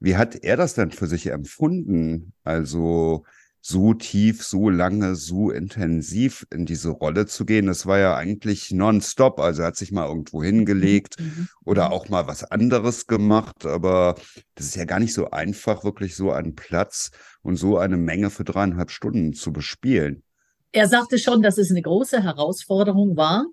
Wie 0.00 0.16
hat 0.16 0.36
er 0.36 0.56
das 0.56 0.74
denn 0.74 0.90
für 0.90 1.06
sich 1.06 1.28
empfunden? 1.28 2.32
Also 2.44 3.24
so 3.68 3.94
tief, 3.94 4.44
so 4.44 4.70
lange, 4.70 5.16
so 5.16 5.50
intensiv 5.50 6.46
in 6.52 6.66
diese 6.66 6.90
Rolle 6.90 7.26
zu 7.26 7.44
gehen. 7.44 7.66
Das 7.66 7.84
war 7.84 7.98
ja 7.98 8.14
eigentlich 8.14 8.70
nonstop. 8.70 9.40
Also 9.40 9.62
er 9.62 9.68
hat 9.68 9.76
sich 9.76 9.90
mal 9.90 10.06
irgendwo 10.06 10.40
hingelegt 10.40 11.18
mhm. 11.18 11.24
mhm. 11.24 11.48
oder 11.64 11.90
auch 11.90 12.08
mal 12.08 12.28
was 12.28 12.44
anderes 12.44 13.08
gemacht. 13.08 13.66
Aber 13.66 14.14
das 14.54 14.66
ist 14.66 14.76
ja 14.76 14.84
gar 14.84 15.00
nicht 15.00 15.12
so 15.12 15.32
einfach, 15.32 15.82
wirklich 15.82 16.14
so 16.14 16.30
einen 16.30 16.54
Platz 16.54 17.10
und 17.42 17.56
so 17.56 17.76
eine 17.76 17.96
Menge 17.96 18.30
für 18.30 18.44
dreieinhalb 18.44 18.92
Stunden 18.92 19.32
zu 19.32 19.52
bespielen. 19.52 20.22
Er 20.70 20.86
sagte 20.86 21.18
schon, 21.18 21.42
dass 21.42 21.58
es 21.58 21.70
eine 21.70 21.82
große 21.82 22.22
Herausforderung 22.22 23.16
war, 23.16 23.46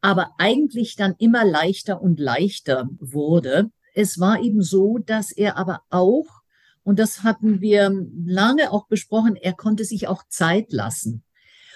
aber 0.00 0.32
eigentlich 0.38 0.96
dann 0.96 1.14
immer 1.18 1.44
leichter 1.44 2.02
und 2.02 2.18
leichter 2.18 2.88
wurde. 2.98 3.70
Es 3.94 4.18
war 4.18 4.42
eben 4.42 4.62
so, 4.62 4.98
dass 4.98 5.30
er 5.30 5.56
aber 5.56 5.82
auch 5.90 6.41
und 6.84 6.98
das 6.98 7.22
hatten 7.22 7.60
wir 7.60 7.90
lange 8.24 8.72
auch 8.72 8.86
besprochen. 8.86 9.36
Er 9.36 9.52
konnte 9.52 9.84
sich 9.84 10.08
auch 10.08 10.24
Zeit 10.28 10.72
lassen. 10.72 11.22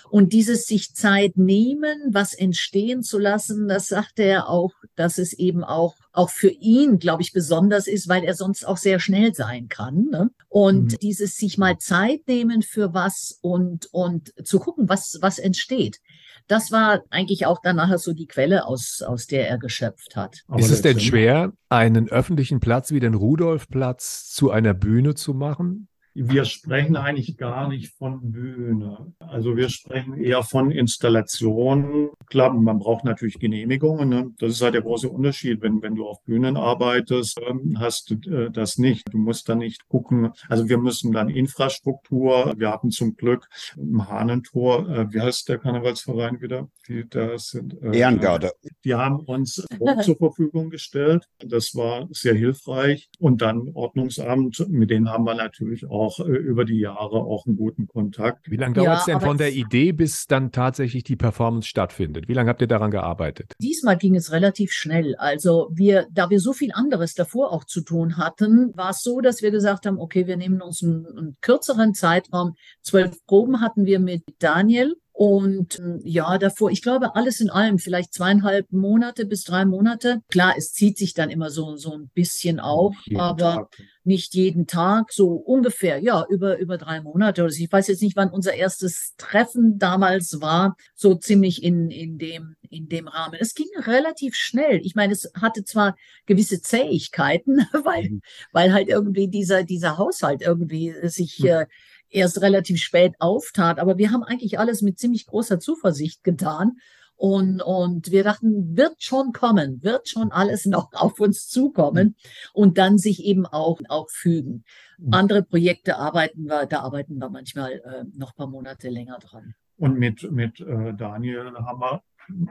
Und 0.09 0.33
dieses 0.33 0.67
sich 0.67 0.95
Zeit 0.95 1.37
nehmen, 1.37 1.99
was 2.11 2.33
entstehen 2.33 3.03
zu 3.03 3.19
lassen, 3.19 3.67
das 3.67 3.89
sagte 3.89 4.23
er 4.23 4.49
auch, 4.49 4.73
dass 4.95 5.19
es 5.19 5.33
eben 5.33 5.65
auch, 5.65 5.97
auch 6.13 6.31
für 6.31 6.51
ihn, 6.51 6.99
glaube 6.99 7.23
ich, 7.23 7.33
besonders 7.33 7.89
ist, 7.89 8.09
weil 8.09 8.23
er 8.23 8.35
sonst 8.35 8.67
auch 8.67 8.77
sehr 8.77 9.01
schnell 9.01 9.35
sein 9.35 9.69
kann. 9.69 10.07
Ne? 10.11 10.31
Und 10.49 10.93
mhm. 10.93 10.99
dieses 10.99 11.37
sich 11.37 11.59
mal 11.59 11.79
Zeit 11.79 12.21
nehmen 12.29 12.63
für 12.63 12.95
was 12.95 13.39
und, 13.43 13.89
und 13.93 14.33
zu 14.47 14.61
gucken, 14.61 14.89
was, 14.89 15.19
was 15.21 15.39
entsteht. 15.41 16.01
Das 16.49 16.71
war 16.71 17.03
eigentlich 17.11 17.47
auch 17.47 17.61
dann 17.63 17.77
nachher 17.77 17.99
so 17.99 18.13
die 18.13 18.27
Quelle, 18.27 18.67
aus, 18.67 19.03
aus 19.03 19.27
der 19.27 19.49
er 19.49 19.59
geschöpft 19.59 20.17
hat. 20.17 20.43
Aber 20.47 20.61
ist 20.61 20.71
es 20.71 20.83
denn 20.83 21.01
schwer, 21.01 21.53
einen 21.69 22.09
öffentlichen 22.09 22.61
Platz 22.61 22.93
wie 22.93 23.01
den 23.01 23.15
Rudolfplatz 23.15 24.31
zu 24.31 24.51
einer 24.51 24.75
Bühne 24.75 25.15
zu 25.15 25.35
machen? 25.35 25.89
Wir 26.19 26.47
sprechen 26.47 26.97
eigentlich 26.97 27.37
gar 27.37 27.69
nicht 27.69 27.93
von 27.93 28.33
Bühne. 28.33 29.13
Also 29.19 29.55
wir 29.55 29.69
sprechen 29.69 30.19
eher 30.19 30.43
von 30.43 30.71
Installationen. 30.71 32.09
Klar, 32.31 32.55
man 32.55 32.79
braucht 32.79 33.05
natürlich 33.05 33.39
Genehmigungen. 33.39 34.09
Ne? 34.09 34.31
Das 34.39 34.53
ist 34.53 34.63
halt 34.63 34.73
der 34.73 34.81
große 34.81 35.11
Unterschied. 35.11 35.61
Wenn, 35.61 35.83
wenn 35.83 35.95
du 35.95 36.07
auf 36.07 36.25
Bühnen 36.25 36.57
arbeitest, 36.57 37.39
ähm, 37.47 37.79
hast 37.79 38.11
du 38.11 38.15
äh, 38.31 38.51
das 38.51 38.79
nicht. 38.79 39.13
Du 39.13 39.19
musst 39.19 39.51
da 39.51 39.55
nicht 39.55 39.89
gucken. 39.89 40.31
Also 40.49 40.71
wir 40.71 40.79
müssen 40.79 41.13
dann 41.13 41.29
Infrastruktur. 41.29 42.55
Wir 42.57 42.73
hatten 42.73 42.91
zum 42.91 43.15
Glück 43.17 43.47
im 43.77 44.09
Hahnentor, 44.09 44.89
äh, 44.89 45.13
wie 45.13 45.21
heißt 45.21 45.51
der 45.51 45.59
Karnevalsverein 45.59 46.41
wieder? 46.41 46.71
Die 46.89 47.07
da 47.07 47.37
sind. 47.37 47.77
Äh, 47.83 47.99
Ehrengarde. 47.99 48.53
Die 48.87 48.95
haben 48.95 49.21
uns 49.21 49.67
zur 50.03 50.17
Verfügung 50.17 50.71
gestellt. 50.71 51.29
Das 51.41 51.75
war 51.75 52.09
sehr 52.11 52.35
hilfreich. 52.35 53.11
Und 53.19 53.43
dann 53.43 53.71
Ordnungsamt, 53.75 54.67
mit 54.71 54.89
denen 54.89 55.11
haben 55.11 55.25
wir 55.25 55.35
natürlich 55.35 55.85
auch 55.85 56.06
auch 56.07 56.21
äh, 56.21 56.23
über 56.23 56.65
die 56.65 56.79
Jahre 56.79 57.17
auch 57.17 57.47
einen 57.47 57.57
guten 57.57 57.87
Kontakt. 57.89 58.51
Wie 58.51 58.57
lange 58.57 58.75
dauert 58.75 59.01
es 59.01 59.05
denn 59.07 59.21
von 59.21 59.39
der 59.39 59.53
Idee, 59.53 59.93
bis 59.93 60.27
dann 60.27 60.53
tatsächlich 60.53 61.05
die 61.05 61.17
Performance 61.17 61.69
stattfindet? 61.69 62.29
Wie 62.29 62.35
lange 62.35 62.49
habt 62.49 62.61
ihr 62.61 62.69
daran 62.69 62.91
gearbeitet? 62.91 63.53
Diesmal 63.61 63.97
ging 63.97 64.15
es 64.15 64.33
relativ 64.33 64.73
schnell. 64.73 65.17
Also 65.17 65.69
wir, 65.73 66.07
da 66.13 66.31
wir 66.31 66.41
so 66.41 66.53
viel 66.53 66.71
anderes 66.73 67.15
davor 67.15 67.53
auch 67.53 67.65
zu 67.65 67.81
tun 67.81 68.17
hatten, 68.17 68.73
war 68.77 68.91
es 68.91 69.03
so, 69.03 69.21
dass 69.21 69.43
wir 69.43 69.51
gesagt 69.51 69.87
haben, 69.87 69.99
okay, 69.99 70.27
wir 70.27 70.37
nehmen 70.37 70.63
uns 70.63 70.83
einen, 70.83 71.07
einen 71.07 71.37
kürzeren 71.41 71.95
Zeitraum. 71.95 72.55
Zwölf 72.83 73.25
Proben 73.27 73.61
hatten 73.61 73.87
wir 73.87 73.99
mit 73.99 74.23
Daniel 74.39 74.95
und 75.19 75.79
ähm, 75.79 76.03
ja, 76.05 76.37
davor, 76.37 76.71
ich 76.71 76.83
glaube, 76.83 77.15
alles 77.15 77.41
in 77.41 77.49
allem, 77.49 77.79
vielleicht 77.79 78.13
zweieinhalb 78.13 78.71
Monate 78.71 79.25
bis 79.25 79.45
drei 79.45 79.65
Monate. 79.65 80.21
Klar, 80.29 80.53
es 80.59 80.75
zieht 80.75 80.99
sich 80.99 81.15
dann 81.15 81.31
immer 81.31 81.49
so, 81.49 81.77
so 81.77 81.95
ein 81.95 82.11
bisschen 82.13 82.61
auf, 82.61 82.95
aber 83.17 83.39
Tag. 83.39 83.77
nicht 84.05 84.35
jeden 84.35 84.67
Tag, 84.67 85.11
so 85.15 85.29
ungefähr, 85.29 86.01
ja, 86.01 86.27
über, 86.29 86.59
über 86.59 86.77
drei 86.77 87.01
Monate. 87.01 87.45
Oder 87.45 87.51
ich 87.51 87.73
weiß 87.73 87.89
jetzt 87.89 88.03
nicht, 88.03 88.15
wann 88.15 88.29
unser 88.29 88.53
erstes 88.53 89.15
Treffen 89.17 89.79
damals 89.79 90.43
war, 90.43 90.77
so 90.95 91.15
ziemlich 91.15 91.63
in, 91.63 91.91
in 91.91 92.19
dem, 92.19 92.57
in 92.69 92.91
dem 92.91 93.09
Rahmen. 93.09 93.39
Es 93.41 93.55
ging 93.55 93.69
relativ 93.75 94.35
schnell. 94.35 94.81
Ich 94.85 94.97
meine, 94.97 95.15
es 95.15 95.33
hatte 95.41 95.65
zwar 95.65 95.97
gewisse 96.27 96.61
Zähigkeiten, 96.61 97.61
weil, 97.85 98.11
mhm. 98.11 98.21
weil 98.53 98.75
halt 98.75 98.89
irgendwie 98.89 99.29
dieser, 99.29 99.63
dieser 99.65 99.97
Haushalt 99.97 100.43
irgendwie 100.43 100.93
sich, 101.05 101.39
mhm. 101.39 101.47
äh, 101.47 101.67
erst 102.11 102.41
relativ 102.41 102.81
spät 102.81 103.15
auftat. 103.19 103.79
Aber 103.79 103.99
wir 103.99 104.11
haben 104.11 104.23
eigentlich 104.23 104.59
alles 104.59 104.83
mit 104.83 104.99
ziemlich 104.99 105.27
großer 105.27 105.59
Zuversicht 105.59 106.25
getan. 106.25 106.79
Und, 107.19 107.63
und 107.63 108.11
wir 108.11 108.25
dachten, 108.25 108.77
wird 108.77 109.03
schon 109.03 109.33
kommen, 109.33 109.83
wird 109.83 110.07
schon 110.07 110.33
alles 110.33 110.67
noch 110.67 110.93
auf 110.93 111.19
uns 111.19 111.49
zukommen 111.49 112.15
und 112.53 112.77
dann 112.77 112.99
sich 112.99 113.25
eben 113.25 113.47
auch, 113.47 113.81
auch 113.89 114.11
fügen. 114.11 114.65
Mhm. 114.99 115.15
Andere 115.15 115.43
Projekte 115.43 115.97
arbeiten 115.97 116.45
wir, 116.45 116.67
da 116.67 116.81
arbeiten 116.81 117.17
wir 117.19 117.31
manchmal 117.31 117.73
äh, 117.73 118.05
noch 118.15 118.33
ein 118.33 118.37
paar 118.37 118.49
Monate 118.49 118.91
länger 118.91 119.19
dran. 119.19 119.55
Und 119.79 119.99
mit, 119.99 120.31
mit 120.31 120.61
äh, 120.61 120.93
Daniel 120.95 121.55
haben 121.55 121.81
wir 121.81 122.03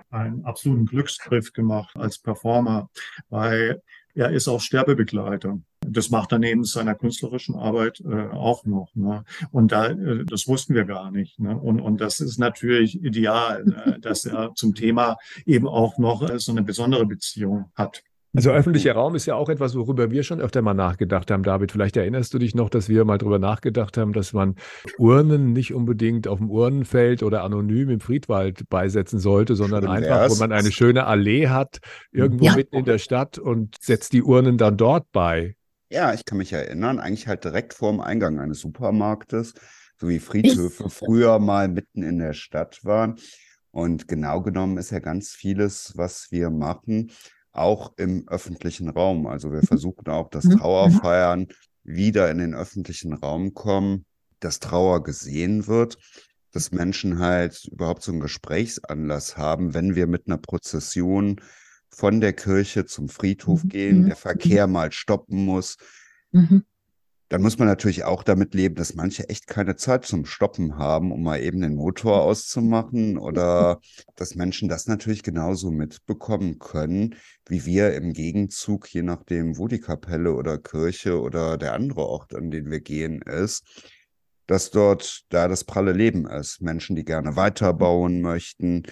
einen 0.10 0.46
absoluten 0.46 0.86
Glücksgriff 0.86 1.54
gemacht 1.54 1.96
als 1.96 2.18
Performer, 2.20 2.90
weil 3.30 3.82
er 4.16 4.32
ist 4.32 4.48
auch 4.48 4.62
Sterbebegleiter. 4.62 5.60
Das 5.82 6.10
macht 6.10 6.32
er 6.32 6.40
neben 6.40 6.64
seiner 6.64 6.96
künstlerischen 6.96 7.56
Arbeit 7.56 8.02
äh, 8.02 8.30
auch 8.30 8.66
noch. 8.66 8.90
Ne? 8.96 9.24
Und 9.52 9.72
da, 9.72 9.88
äh, 9.88 10.26
das 10.26 10.48
wussten 10.48 10.74
wir 10.74 10.86
gar 10.86 11.12
nicht. 11.12 11.40
Ne? 11.40 11.56
Und, 11.56 11.80
und 11.82 12.02
das 12.02 12.20
ist 12.22 12.40
natürlich 12.40 13.04
ideal, 13.04 13.66
äh, 13.86 14.00
dass 14.00 14.26
er 14.26 14.54
zum 14.56 14.74
Thema 14.74 15.18
eben 15.46 15.68
auch 15.68 15.98
noch 15.98 16.28
äh, 16.28 16.40
so 16.40 16.52
eine 16.52 16.64
besondere 16.64 17.06
Beziehung 17.06 17.72
hat. 17.76 18.04
Also 18.36 18.52
öffentlicher 18.52 18.94
Raum 18.94 19.16
ist 19.16 19.26
ja 19.26 19.36
auch 19.36 19.50
etwas, 19.50 19.76
worüber 19.76 20.12
wir 20.12 20.24
schon 20.24 20.42
öfter 20.42 20.62
mal 20.62 20.74
nachgedacht 20.74 21.32
haben. 21.32 21.44
David, 21.44 21.72
vielleicht 21.72 21.96
erinnerst 21.96 22.34
du 22.34 22.40
dich 22.40 22.54
noch, 22.54 22.70
dass 22.70 22.90
wir 22.90 23.06
mal 23.06 23.18
darüber 23.18 23.40
nachgedacht 23.40 23.98
haben, 23.98 24.12
dass 24.14 24.34
man 24.34 24.56
Urnen 24.98 25.54
nicht 25.54 25.74
unbedingt 25.74 26.28
auf 26.28 26.40
dem 26.40 26.50
Urnenfeld 26.50 27.24
oder 27.24 27.44
anonym 27.44 27.90
im 27.90 28.00
Friedwald 28.00 28.68
beisetzen 28.70 29.20
sollte, 29.20 29.56
sondern 29.56 29.84
Schön 29.84 29.92
einfach, 29.92 30.10
wär's. 30.10 30.36
wo 30.36 30.40
man 30.40 30.52
eine 30.52 30.72
schöne 30.72 31.06
Allee 31.06 31.48
hat, 31.48 31.80
irgendwo 32.12 32.46
ja. 32.46 32.56
mitten 32.56 32.76
in 32.76 32.86
der 32.86 32.98
Stadt 32.98 33.38
und 33.38 33.76
setzt 33.82 34.14
die 34.14 34.24
Urnen 34.24 34.58
dann 34.58 34.76
dort 34.76 35.12
bei. 35.12 35.56
Ja, 35.90 36.14
ich 36.14 36.26
kann 36.26 36.40
mich 36.40 36.52
erinnern, 36.52 37.00
eigentlich 37.00 37.28
halt 37.28 37.46
direkt 37.46 37.74
vor 37.74 37.92
dem 37.92 38.02
Eingang 38.02 38.40
eines 38.40 38.60
Supermarktes, 38.60 39.54
so 39.98 40.10
wie 40.10 40.20
Friedhöfe 40.20 40.90
früher 40.90 41.40
mal 41.40 41.70
mitten 41.70 42.04
in 42.04 42.18
der 42.18 42.34
Stadt 42.34 42.84
waren. 42.84 43.16
Und 43.72 44.08
genau 44.08 44.42
genommen 44.42 44.78
ist 44.78 44.92
ja 44.92 45.00
ganz 45.00 45.32
vieles, 45.32 45.94
was 45.96 46.28
wir 46.32 46.50
machen, 46.50 47.12
auch 47.58 47.94
im 47.98 48.28
öffentlichen 48.28 48.90
Raum. 48.90 49.28
Also 49.28 49.52
wir 49.52 49.62
mhm. 49.62 49.68
versuchen 49.68 50.08
auch, 50.08 50.30
dass 50.30 50.46
mhm. 50.46 50.58
Trauerfeiern 50.58 51.48
wieder 51.84 52.30
in 52.32 52.40
den 52.40 52.56
öffentlichen 52.56 53.14
Raum 53.14 53.54
kommen, 53.54 54.06
dass 54.40 54.60
Trauer 54.60 55.04
gesehen 55.04 55.68
wird, 55.68 55.98
dass 56.52 56.72
Menschen 56.72 57.20
halt 57.20 57.66
überhaupt 57.72 58.04
so 58.04 58.12
einen 58.12 58.22
Gesprächsanlass 58.22 59.38
haben, 59.38 59.74
wenn 59.74 59.96
wir 59.96 60.08
mit 60.08 60.28
einer 60.28 60.38
Prozession 60.38 61.42
von 61.90 62.22
der 62.22 62.34
Kirche 62.34 62.86
zum 62.86 63.10
Friedhof 63.10 63.64
mhm. 63.64 63.70
gehen, 63.70 64.06
der 64.06 64.16
Verkehr 64.16 64.68
mal 64.68 64.92
stoppen 64.92 65.46
muss. 65.46 65.78
Dann 67.36 67.42
muss 67.42 67.60
man 67.60 67.68
natürlich 67.68 68.06
auch 68.06 68.24
damit 68.24 68.54
leben, 68.54 68.76
dass 68.76 68.96
manche 68.96 69.28
echt 69.28 69.46
keine 69.46 69.76
Zeit 69.76 70.06
zum 70.06 70.24
Stoppen 70.26 70.78
haben, 70.78 71.12
um 71.12 71.22
mal 71.22 71.42
eben 71.42 71.60
den 71.60 71.76
Motor 71.76 72.22
auszumachen 72.22 73.18
oder 73.18 73.82
dass 74.16 74.36
Menschen 74.36 74.70
das 74.70 74.88
natürlich 74.88 75.22
genauso 75.22 75.70
mitbekommen 75.70 76.60
können, 76.60 77.16
wie 77.50 77.66
wir 77.66 77.94
im 77.94 78.14
Gegenzug, 78.14 78.88
je 78.88 79.02
nachdem, 79.02 79.58
wo 79.58 79.68
die 79.68 79.82
Kapelle 79.82 80.34
oder 80.34 80.58
Kirche 80.58 81.20
oder 81.20 81.58
der 81.58 81.74
andere 81.74 82.06
Ort, 82.08 82.34
an 82.34 82.52
den 82.52 82.72
wir 82.72 82.80
gehen, 82.80 83.22
ist, 83.22 83.66
dass 84.48 84.72
dort 84.72 85.26
da 85.28 85.50
das 85.50 85.66
pralle 85.66 85.92
Leben 85.92 86.28
ist. 86.28 86.62
Menschen, 86.62 86.96
die 86.96 87.04
gerne 87.04 87.36
weiterbauen 87.36 88.22
möchten, 88.22 88.84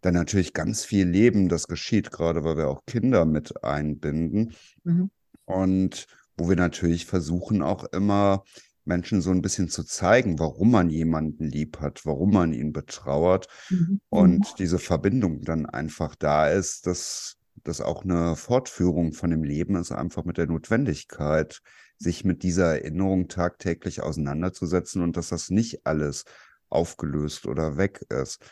dann 0.00 0.14
natürlich 0.14 0.52
ganz 0.52 0.84
viel 0.84 1.06
Leben, 1.06 1.48
das 1.48 1.68
geschieht, 1.68 2.10
gerade 2.10 2.42
weil 2.42 2.56
wir 2.56 2.66
auch 2.66 2.86
Kinder 2.86 3.24
mit 3.24 3.62
einbinden. 3.62 4.52
Mhm. 4.82 5.12
Und 5.44 6.08
wo 6.36 6.48
wir 6.48 6.56
natürlich 6.56 7.06
versuchen 7.06 7.62
auch 7.62 7.84
immer 7.84 8.44
Menschen 8.84 9.22
so 9.22 9.30
ein 9.30 9.42
bisschen 9.42 9.68
zu 9.68 9.82
zeigen, 9.84 10.38
warum 10.38 10.70
man 10.70 10.90
jemanden 10.90 11.44
lieb 11.44 11.80
hat, 11.80 12.04
warum 12.04 12.32
man 12.32 12.52
ihn 12.52 12.72
betrauert 12.72 13.48
mhm. 13.70 14.00
und 14.10 14.38
mhm. 14.38 14.56
diese 14.58 14.78
Verbindung 14.78 15.40
dann 15.42 15.66
einfach 15.66 16.14
da 16.14 16.48
ist, 16.48 16.86
dass 16.86 17.36
das 17.62 17.80
auch 17.80 18.04
eine 18.04 18.36
Fortführung 18.36 19.12
von 19.12 19.30
dem 19.30 19.42
Leben 19.42 19.76
ist, 19.76 19.92
einfach 19.92 20.24
mit 20.24 20.36
der 20.36 20.46
Notwendigkeit, 20.46 21.60
sich 21.98 22.24
mit 22.24 22.42
dieser 22.42 22.80
Erinnerung 22.80 23.28
tagtäglich 23.28 24.02
auseinanderzusetzen 24.02 25.02
und 25.02 25.16
dass 25.16 25.28
das 25.28 25.50
nicht 25.50 25.86
alles 25.86 26.24
aufgelöst 26.68 27.46
oder 27.46 27.76
weg 27.76 28.04
ist. 28.10 28.44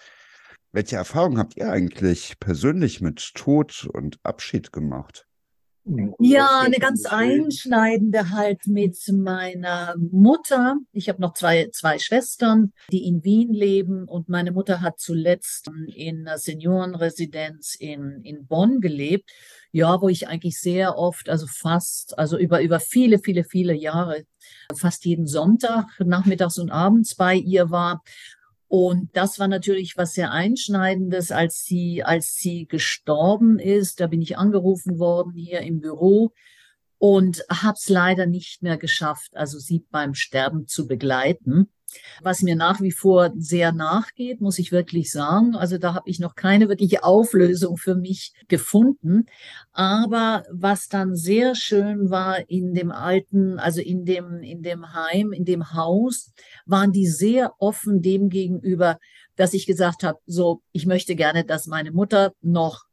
Welche 0.71 0.97
Erfahrungen 0.97 1.39
habt 1.39 1.57
ihr 1.57 1.71
eigentlich 1.71 2.39
persönlich 2.41 3.03
mit 3.03 3.35
Tod 3.35 3.87
und 3.93 4.19
Abschied 4.23 4.73
gemacht? 4.73 5.27
Ja, 5.85 6.61
eine 6.61 6.79
ganz 6.79 7.07
einschneidende 7.07 8.31
halt 8.31 8.67
mit 8.69 8.97
meiner 9.13 9.97
Mutter. 9.97 10.77
Ich 10.93 11.09
habe 11.09 11.21
noch 11.21 11.35
zwei, 11.35 11.71
zwei 11.73 11.99
Schwestern, 11.99 12.73
die 12.93 13.05
in 13.05 13.25
Wien 13.25 13.53
leben 13.53 14.05
und 14.07 14.29
meine 14.29 14.53
Mutter 14.53 14.81
hat 14.81 15.01
zuletzt 15.01 15.71
in 15.89 16.29
einer 16.29 16.39
Seniorenresidenz 16.39 17.75
in, 17.75 18.21
in 18.23 18.47
Bonn 18.47 18.81
gelebt. 18.81 19.31
Ja, 19.73 20.01
wo 20.01 20.09
ich 20.09 20.29
eigentlich 20.29 20.61
sehr 20.61 20.97
oft, 20.99 21.29
also 21.29 21.47
fast, 21.49 22.17
also 22.19 22.39
über, 22.39 22.63
über 22.63 22.79
viele, 22.79 23.19
viele, 23.19 23.43
viele 23.43 23.75
Jahre, 23.75 24.25
fast 24.77 25.05
jeden 25.05 25.27
Sonntag, 25.27 25.87
nachmittags 25.99 26.59
und 26.59 26.71
abends 26.71 27.17
bei 27.17 27.35
ihr 27.35 27.71
war. 27.71 28.03
Und 28.75 29.11
das 29.13 29.39
war 29.39 29.49
natürlich 29.49 29.99
was 29.99 30.15
sehr 30.15 30.33
Einschneidendes, 30.33 31.31
als 31.31 31.63
sie, 31.63 32.05
als 32.05 32.37
sie 32.37 32.65
gestorben 32.65 33.59
ist. 33.59 34.01
Da 34.01 34.07
bin 34.07 34.23
ich 34.23 34.39
angerufen 34.39 34.99
worden 34.99 35.35
hier 35.35 35.61
im 35.61 35.81
Büro 35.81 36.33
und 36.97 37.45
habe 37.51 37.77
es 37.79 37.91
leider 37.91 38.25
nicht 38.25 38.63
mehr 38.63 38.79
geschafft, 38.79 39.37
also 39.37 39.59
sie 39.59 39.85
beim 39.91 40.15
Sterben 40.15 40.69
zu 40.69 40.87
begleiten 40.87 41.69
was 42.23 42.43
mir 42.43 42.57
nach 42.57 42.81
wie 42.81 42.93
vor 42.93 43.33
sehr 43.37 43.73
nachgeht, 43.73 44.41
muss 44.41 44.59
ich 44.59 44.73
wirklich 44.73 45.11
sagen. 45.11 45.55
Also 45.55 45.79
da 45.79 45.95
habe 45.95 46.09
ich 46.09 46.21
noch 46.21 46.35
keine 46.35 46.69
wirkliche 46.69 47.05
Auflösung 47.05 47.77
für 47.77 47.95
mich 47.95 48.33
gefunden. 48.49 49.27
Aber 49.73 50.45
was 50.51 50.89
dann 50.89 51.17
sehr 51.17 51.55
schön 51.55 52.11
war 52.11 52.49
in 52.49 52.75
dem 52.75 52.91
alten, 52.93 53.59
also 53.59 53.81
in 53.81 54.05
dem, 54.05 54.43
in 54.43 54.63
dem 54.63 54.93
Heim, 54.93 55.33
in 55.33 55.45
dem 55.45 55.73
Haus, 55.75 56.33
waren 56.67 56.93
die 56.93 57.07
sehr 57.07 57.55
offen 57.59 58.03
dem 58.03 58.29
gegenüber, 58.29 58.99
dass 59.37 59.55
ich 59.55 59.67
gesagt 59.67 60.05
habe, 60.05 60.19
so, 60.27 60.63
ich 60.73 60.87
möchte 60.87 61.17
gerne, 61.17 61.45
dass 61.45 61.67
meine 61.67 61.93
Mutter 61.93 62.33
noch 62.43 62.85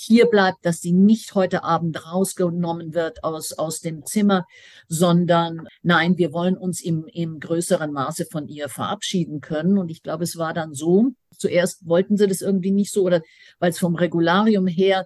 hier 0.00 0.26
bleibt, 0.26 0.64
dass 0.64 0.80
sie 0.80 0.92
nicht 0.92 1.34
heute 1.34 1.64
Abend 1.64 2.06
rausgenommen 2.06 2.94
wird 2.94 3.24
aus, 3.24 3.52
aus 3.52 3.80
dem 3.80 4.06
Zimmer, 4.06 4.46
sondern 4.86 5.66
nein, 5.82 6.16
wir 6.18 6.32
wollen 6.32 6.56
uns 6.56 6.80
im, 6.80 7.06
im 7.12 7.40
größeren 7.40 7.92
Maße 7.92 8.26
von 8.30 8.46
ihr 8.46 8.68
verabschieden 8.68 9.40
können. 9.40 9.76
Und 9.76 9.90
ich 9.90 10.04
glaube, 10.04 10.22
es 10.22 10.36
war 10.36 10.54
dann 10.54 10.72
so, 10.72 11.08
zuerst 11.36 11.84
wollten 11.88 12.16
sie 12.16 12.28
das 12.28 12.42
irgendwie 12.42 12.70
nicht 12.70 12.92
so 12.92 13.02
oder 13.02 13.22
weil 13.58 13.70
es 13.70 13.80
vom 13.80 13.96
Regularium 13.96 14.68
her 14.68 15.04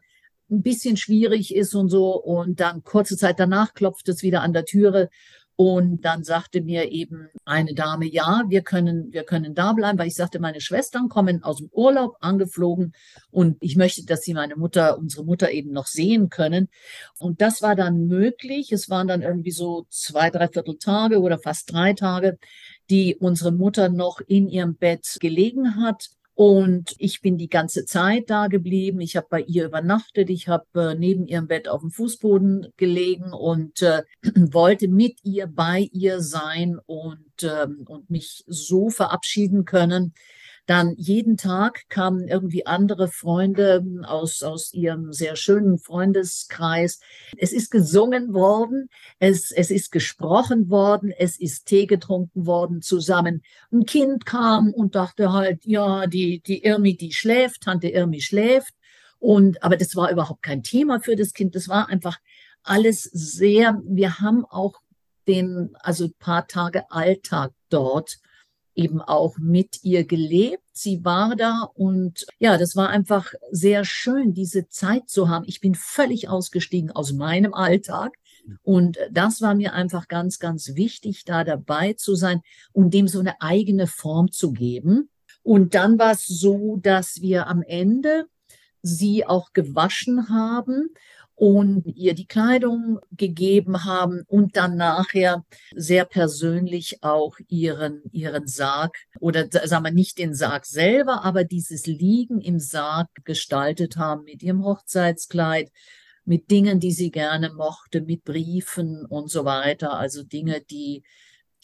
ein 0.50 0.60
bisschen 0.60 0.98
schwierig 0.98 1.54
ist 1.54 1.74
und 1.74 1.88
so. 1.88 2.14
Und 2.14 2.60
dann 2.60 2.84
kurze 2.84 3.16
Zeit 3.16 3.40
danach 3.40 3.72
klopft 3.72 4.10
es 4.10 4.22
wieder 4.22 4.42
an 4.42 4.52
der 4.52 4.66
Türe 4.66 5.08
und 5.56 6.04
dann 6.04 6.24
sagte 6.24 6.62
mir 6.62 6.90
eben 6.90 7.28
eine 7.44 7.74
Dame, 7.74 8.06
ja, 8.06 8.44
wir 8.48 8.62
können, 8.62 9.12
wir 9.12 9.24
können 9.24 9.54
da 9.54 9.72
bleiben, 9.74 9.98
weil 9.98 10.08
ich 10.08 10.14
sagte, 10.14 10.40
meine 10.40 10.60
Schwestern 10.60 11.08
kommen 11.08 11.42
aus 11.42 11.58
dem 11.58 11.68
Urlaub 11.72 12.16
angeflogen 12.20 12.94
und 13.30 13.58
ich 13.60 13.76
möchte, 13.76 14.04
dass 14.06 14.22
sie 14.22 14.32
meine 14.32 14.56
Mutter, 14.56 14.98
unsere 14.98 15.24
Mutter 15.24 15.50
eben 15.50 15.72
noch 15.72 15.86
sehen 15.86 16.30
können. 16.30 16.68
Und 17.18 17.42
das 17.42 17.60
war 17.60 17.76
dann 17.76 18.06
möglich. 18.06 18.72
Es 18.72 18.88
waren 18.88 19.08
dann 19.08 19.22
irgendwie 19.22 19.50
so 19.50 19.86
zwei, 19.90 20.30
dreiviertel 20.30 20.78
Tage 20.78 21.20
oder 21.20 21.38
fast 21.38 21.70
drei 21.72 21.92
Tage, 21.92 22.38
die 22.88 23.16
unsere 23.16 23.52
Mutter 23.52 23.88
noch 23.90 24.20
in 24.26 24.48
ihrem 24.48 24.76
Bett 24.76 25.18
gelegen 25.20 25.76
hat. 25.76 26.10
Und 26.34 26.94
ich 26.98 27.20
bin 27.20 27.36
die 27.36 27.48
ganze 27.48 27.84
Zeit 27.84 28.30
da 28.30 28.46
geblieben. 28.46 29.00
Ich 29.00 29.16
habe 29.16 29.26
bei 29.28 29.40
ihr 29.42 29.66
übernachtet. 29.66 30.30
Ich 30.30 30.48
habe 30.48 30.64
äh, 30.74 30.94
neben 30.94 31.26
ihrem 31.26 31.46
Bett 31.46 31.68
auf 31.68 31.82
dem 31.82 31.90
Fußboden 31.90 32.68
gelegen 32.76 33.32
und 33.32 33.82
äh, 33.82 34.02
wollte 34.34 34.88
mit 34.88 35.18
ihr 35.24 35.46
bei 35.46 35.90
ihr 35.92 36.20
sein 36.20 36.78
und, 36.86 37.42
ähm, 37.42 37.84
und 37.86 38.08
mich 38.08 38.44
so 38.46 38.88
verabschieden 38.88 39.66
können, 39.66 40.14
dann 40.72 40.94
jeden 40.96 41.36
Tag 41.36 41.86
kamen 41.90 42.26
irgendwie 42.28 42.64
andere 42.64 43.08
Freunde 43.08 43.84
aus, 44.04 44.42
aus 44.42 44.72
ihrem 44.72 45.12
sehr 45.12 45.36
schönen 45.36 45.76
Freundeskreis. 45.76 46.98
Es 47.36 47.52
ist 47.52 47.70
gesungen 47.70 48.32
worden, 48.32 48.88
es, 49.18 49.50
es 49.50 49.70
ist 49.70 49.92
gesprochen 49.92 50.70
worden, 50.70 51.12
es 51.14 51.38
ist 51.38 51.66
Tee 51.66 51.84
getrunken 51.84 52.46
worden 52.46 52.80
zusammen. 52.80 53.42
Ein 53.70 53.84
Kind 53.84 54.24
kam 54.24 54.72
und 54.72 54.94
dachte 54.94 55.34
halt, 55.34 55.62
ja, 55.66 56.06
die, 56.06 56.40
die 56.40 56.64
Irmi, 56.64 56.96
die 56.96 57.12
schläft, 57.12 57.64
Tante 57.64 57.88
Irmi 57.88 58.22
schläft. 58.22 58.72
Und, 59.18 59.62
aber 59.62 59.76
das 59.76 59.94
war 59.94 60.10
überhaupt 60.10 60.42
kein 60.42 60.62
Thema 60.62 61.00
für 61.00 61.16
das 61.16 61.34
Kind. 61.34 61.54
Das 61.54 61.68
war 61.68 61.90
einfach 61.90 62.18
alles 62.62 63.02
sehr, 63.02 63.78
wir 63.84 64.20
haben 64.20 64.46
auch 64.46 64.80
den, 65.28 65.76
also 65.80 66.08
paar 66.18 66.46
Tage 66.46 66.90
Alltag 66.90 67.52
dort 67.68 68.22
eben 68.74 69.00
auch 69.00 69.36
mit 69.38 69.82
ihr 69.82 70.04
gelebt. 70.04 70.62
Sie 70.72 71.04
war 71.04 71.36
da 71.36 71.68
und 71.74 72.26
ja, 72.38 72.56
das 72.56 72.76
war 72.76 72.88
einfach 72.88 73.32
sehr 73.50 73.84
schön, 73.84 74.32
diese 74.32 74.68
Zeit 74.68 75.08
zu 75.08 75.28
haben. 75.28 75.44
Ich 75.46 75.60
bin 75.60 75.74
völlig 75.74 76.28
ausgestiegen 76.28 76.90
aus 76.90 77.12
meinem 77.12 77.54
Alltag. 77.54 78.12
Und 78.62 78.98
das 79.10 79.40
war 79.40 79.54
mir 79.54 79.72
einfach 79.72 80.08
ganz, 80.08 80.38
ganz 80.40 80.74
wichtig, 80.74 81.24
da 81.24 81.44
dabei 81.44 81.92
zu 81.92 82.16
sein 82.16 82.40
und 82.72 82.92
dem 82.92 83.06
so 83.06 83.20
eine 83.20 83.40
eigene 83.40 83.86
Form 83.86 84.32
zu 84.32 84.52
geben. 84.52 85.10
Und 85.42 85.74
dann 85.74 85.98
war 85.98 86.12
es 86.12 86.26
so, 86.26 86.76
dass 86.76 87.20
wir 87.20 87.46
am 87.46 87.62
Ende 87.62 88.26
sie 88.82 89.24
auch 89.26 89.52
gewaschen 89.52 90.28
haben 90.28 90.90
und 91.42 91.82
ihr 91.96 92.14
die 92.14 92.28
Kleidung 92.28 93.00
gegeben 93.10 93.84
haben 93.84 94.22
und 94.28 94.56
dann 94.56 94.76
nachher 94.76 95.44
sehr 95.74 96.04
persönlich 96.04 97.02
auch 97.02 97.36
ihren, 97.48 98.00
ihren 98.12 98.46
Sarg 98.46 98.96
oder 99.18 99.48
sagen 99.50 99.84
wir 99.84 99.90
nicht 99.90 100.18
den 100.18 100.36
Sarg 100.36 100.66
selber, 100.66 101.24
aber 101.24 101.42
dieses 101.42 101.86
Liegen 101.86 102.40
im 102.40 102.60
Sarg 102.60 103.08
gestaltet 103.24 103.96
haben 103.96 104.22
mit 104.22 104.44
ihrem 104.44 104.62
Hochzeitskleid, 104.62 105.72
mit 106.24 106.48
Dingen, 106.52 106.78
die 106.78 106.92
sie 106.92 107.10
gerne 107.10 107.52
mochte, 107.52 108.02
mit 108.02 108.22
Briefen 108.22 109.04
und 109.04 109.28
so 109.28 109.44
weiter. 109.44 109.94
Also 109.94 110.22
Dinge, 110.22 110.60
die, 110.60 111.02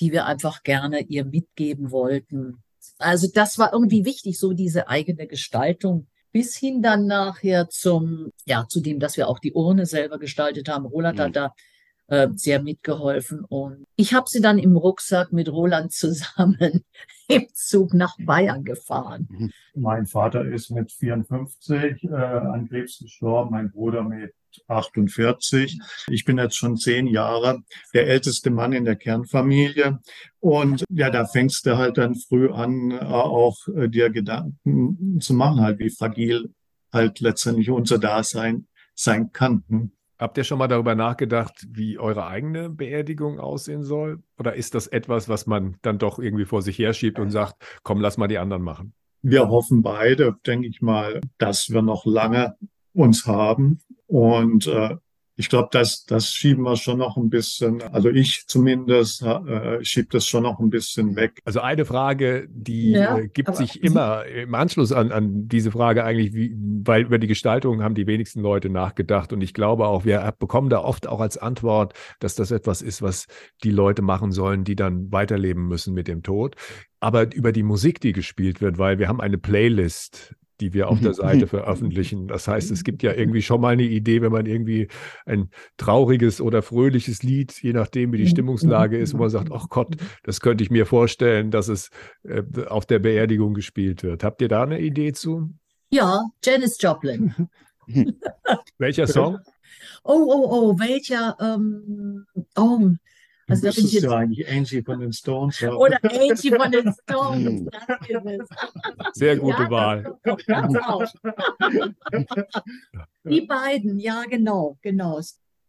die 0.00 0.10
wir 0.10 0.26
einfach 0.26 0.64
gerne 0.64 1.02
ihr 1.02 1.24
mitgeben 1.24 1.92
wollten. 1.92 2.64
Also 2.98 3.28
das 3.32 3.58
war 3.58 3.72
irgendwie 3.72 4.04
wichtig, 4.04 4.40
so 4.40 4.54
diese 4.54 4.88
eigene 4.88 5.28
Gestaltung 5.28 6.08
bis 6.32 6.56
hin 6.56 6.82
dann 6.82 7.06
nachher 7.06 7.68
zum, 7.68 8.32
ja, 8.44 8.66
zu 8.68 8.80
dem, 8.80 9.00
dass 9.00 9.16
wir 9.16 9.28
auch 9.28 9.38
die 9.38 9.52
Urne 9.52 9.86
selber 9.86 10.18
gestaltet 10.18 10.68
haben. 10.68 10.86
Roland 10.86 11.18
mhm. 11.18 11.22
hat 11.22 11.36
da 11.36 11.54
äh, 12.08 12.28
sehr 12.34 12.62
mitgeholfen. 12.62 13.44
Und 13.44 13.84
ich 13.96 14.14
habe 14.14 14.28
sie 14.28 14.40
dann 14.40 14.58
im 14.58 14.76
Rucksack 14.76 15.32
mit 15.32 15.48
Roland 15.48 15.92
zusammen 15.92 16.84
im 17.28 17.46
Zug 17.54 17.94
nach 17.94 18.16
Bayern 18.18 18.64
gefahren. 18.64 19.28
Mhm. 19.30 19.52
Mein 19.74 20.06
Vater 20.06 20.44
ist 20.44 20.70
mit 20.70 20.90
54 20.90 22.04
äh, 22.04 22.08
an 22.08 22.68
Krebs 22.68 22.98
gestorben, 22.98 23.50
mein 23.50 23.70
Bruder 23.70 24.02
mit 24.02 24.34
48. 24.66 25.78
Ich 26.08 26.24
bin 26.24 26.38
jetzt 26.38 26.56
schon 26.56 26.76
zehn 26.76 27.06
Jahre 27.06 27.62
der 27.94 28.08
älteste 28.08 28.50
Mann 28.50 28.72
in 28.72 28.84
der 28.84 28.96
Kernfamilie. 28.96 30.00
Und 30.40 30.84
ja, 30.90 31.10
da 31.10 31.26
fängst 31.26 31.66
du 31.66 31.76
halt 31.76 31.98
dann 31.98 32.14
früh 32.14 32.50
an, 32.50 32.90
äh, 32.90 33.04
auch 33.04 33.56
äh, 33.68 33.88
dir 33.88 34.10
Gedanken 34.10 35.20
zu 35.20 35.34
machen, 35.34 35.60
halt, 35.60 35.78
wie 35.78 35.90
fragil 35.90 36.54
halt 36.92 37.20
letztendlich 37.20 37.70
unser 37.70 37.98
Dasein 37.98 38.66
sein 38.94 39.30
kann. 39.32 39.92
Habt 40.18 40.36
ihr 40.36 40.44
schon 40.44 40.58
mal 40.58 40.66
darüber 40.66 40.96
nachgedacht, 40.96 41.66
wie 41.70 41.98
eure 41.98 42.26
eigene 42.26 42.68
Beerdigung 42.68 43.38
aussehen 43.38 43.84
soll? 43.84 44.22
Oder 44.36 44.54
ist 44.54 44.74
das 44.74 44.88
etwas, 44.88 45.28
was 45.28 45.46
man 45.46 45.76
dann 45.82 45.98
doch 45.98 46.18
irgendwie 46.18 46.44
vor 46.44 46.60
sich 46.60 46.78
herschiebt 46.78 47.20
und 47.20 47.30
sagt, 47.30 47.54
komm, 47.84 48.00
lass 48.00 48.18
mal 48.18 48.26
die 48.26 48.38
anderen 48.38 48.62
machen? 48.62 48.94
Wir 49.22 49.48
hoffen 49.48 49.82
beide, 49.82 50.36
denke 50.46 50.66
ich 50.66 50.82
mal, 50.82 51.20
dass 51.38 51.70
wir 51.70 51.82
noch 51.82 52.04
lange 52.04 52.56
uns 52.94 53.26
haben 53.26 53.80
und 54.06 54.66
äh, 54.66 54.96
ich 55.38 55.48
glaube, 55.48 55.68
das, 55.70 56.04
das 56.04 56.34
schieben 56.34 56.64
wir 56.64 56.76
schon 56.76 56.98
noch 56.98 57.16
ein 57.16 57.30
bisschen, 57.30 57.80
also 57.92 58.10
ich 58.10 58.48
zumindest 58.48 59.22
äh, 59.22 59.84
schiebe 59.84 60.08
das 60.10 60.26
schon 60.26 60.42
noch 60.42 60.58
ein 60.58 60.68
bisschen 60.68 61.14
weg. 61.14 61.40
Also 61.44 61.60
eine 61.60 61.84
Frage, 61.84 62.48
die 62.50 62.90
ja, 62.90 63.18
äh, 63.18 63.28
gibt 63.28 63.54
sich 63.54 63.80
immer 63.80 64.24
im 64.26 64.52
Anschluss 64.56 64.90
an, 64.90 65.12
an 65.12 65.46
diese 65.46 65.70
Frage 65.70 66.02
eigentlich, 66.02 66.32
wie, 66.34 66.56
weil 66.84 67.02
über 67.02 67.18
die 67.18 67.28
Gestaltung 67.28 67.84
haben 67.84 67.94
die 67.94 68.08
wenigsten 68.08 68.40
Leute 68.40 68.68
nachgedacht. 68.68 69.32
Und 69.32 69.40
ich 69.40 69.54
glaube 69.54 69.86
auch, 69.86 70.04
wir 70.04 70.34
bekommen 70.40 70.70
da 70.70 70.80
oft 70.80 71.06
auch 71.06 71.20
als 71.20 71.38
Antwort, 71.38 71.94
dass 72.18 72.34
das 72.34 72.50
etwas 72.50 72.82
ist, 72.82 73.00
was 73.00 73.28
die 73.62 73.70
Leute 73.70 74.02
machen 74.02 74.32
sollen, 74.32 74.64
die 74.64 74.74
dann 74.74 75.12
weiterleben 75.12 75.68
müssen 75.68 75.94
mit 75.94 76.08
dem 76.08 76.24
Tod. 76.24 76.56
Aber 76.98 77.32
über 77.32 77.52
die 77.52 77.62
Musik, 77.62 78.00
die 78.00 78.12
gespielt 78.12 78.60
wird, 78.60 78.78
weil 78.78 78.98
wir 78.98 79.06
haben 79.06 79.20
eine 79.20 79.38
Playlist 79.38 80.34
die 80.60 80.74
wir 80.74 80.88
auf 80.88 81.00
der 81.00 81.14
Seite 81.14 81.46
veröffentlichen. 81.46 82.28
Das 82.28 82.48
heißt, 82.48 82.70
es 82.70 82.84
gibt 82.84 83.02
ja 83.02 83.12
irgendwie 83.12 83.42
schon 83.42 83.60
mal 83.60 83.70
eine 83.70 83.84
Idee, 83.84 84.22
wenn 84.22 84.32
man 84.32 84.46
irgendwie 84.46 84.88
ein 85.26 85.50
trauriges 85.76 86.40
oder 86.40 86.62
fröhliches 86.62 87.22
Lied, 87.22 87.52
je 87.62 87.72
nachdem, 87.72 88.12
wie 88.12 88.18
die 88.18 88.28
Stimmungslage 88.28 88.98
ist, 88.98 89.14
wo 89.14 89.18
man 89.18 89.30
sagt, 89.30 89.50
ach 89.52 89.68
Gott, 89.68 89.96
das 90.22 90.40
könnte 90.40 90.64
ich 90.64 90.70
mir 90.70 90.86
vorstellen, 90.86 91.50
dass 91.50 91.68
es 91.68 91.90
äh, 92.24 92.42
auf 92.66 92.86
der 92.86 92.98
Beerdigung 92.98 93.54
gespielt 93.54 94.02
wird. 94.02 94.24
Habt 94.24 94.42
ihr 94.42 94.48
da 94.48 94.62
eine 94.62 94.80
Idee 94.80 95.12
zu? 95.12 95.50
Ja, 95.90 96.20
Janis 96.44 96.76
Joplin. 96.80 97.34
Welcher 98.78 99.06
Song? 99.06 99.38
Oh, 100.04 100.24
oh, 100.26 100.48
oh, 100.50 100.78
welcher? 100.78 101.36
Ähm, 101.40 102.26
oh, 102.56 102.90
also 103.48 103.66
das 103.66 103.78
ist 103.78 103.92
ja 103.94 104.10
eigentlich 104.10 104.46
Angie 104.48 104.82
von 104.82 105.00
den 105.00 105.12
Stones. 105.12 105.58
Ja. 105.60 105.72
Oder 105.72 105.98
Angie 106.02 106.50
von 106.50 106.70
den 106.70 106.92
Stones. 106.92 107.68
Sehr 109.14 109.36
gute 109.36 109.62
ja, 109.62 109.70
Wahl. 109.70 110.18
Die 113.24 113.40
beiden, 113.42 113.98
ja, 113.98 114.24
genau, 114.28 114.78
genau. 114.82 115.20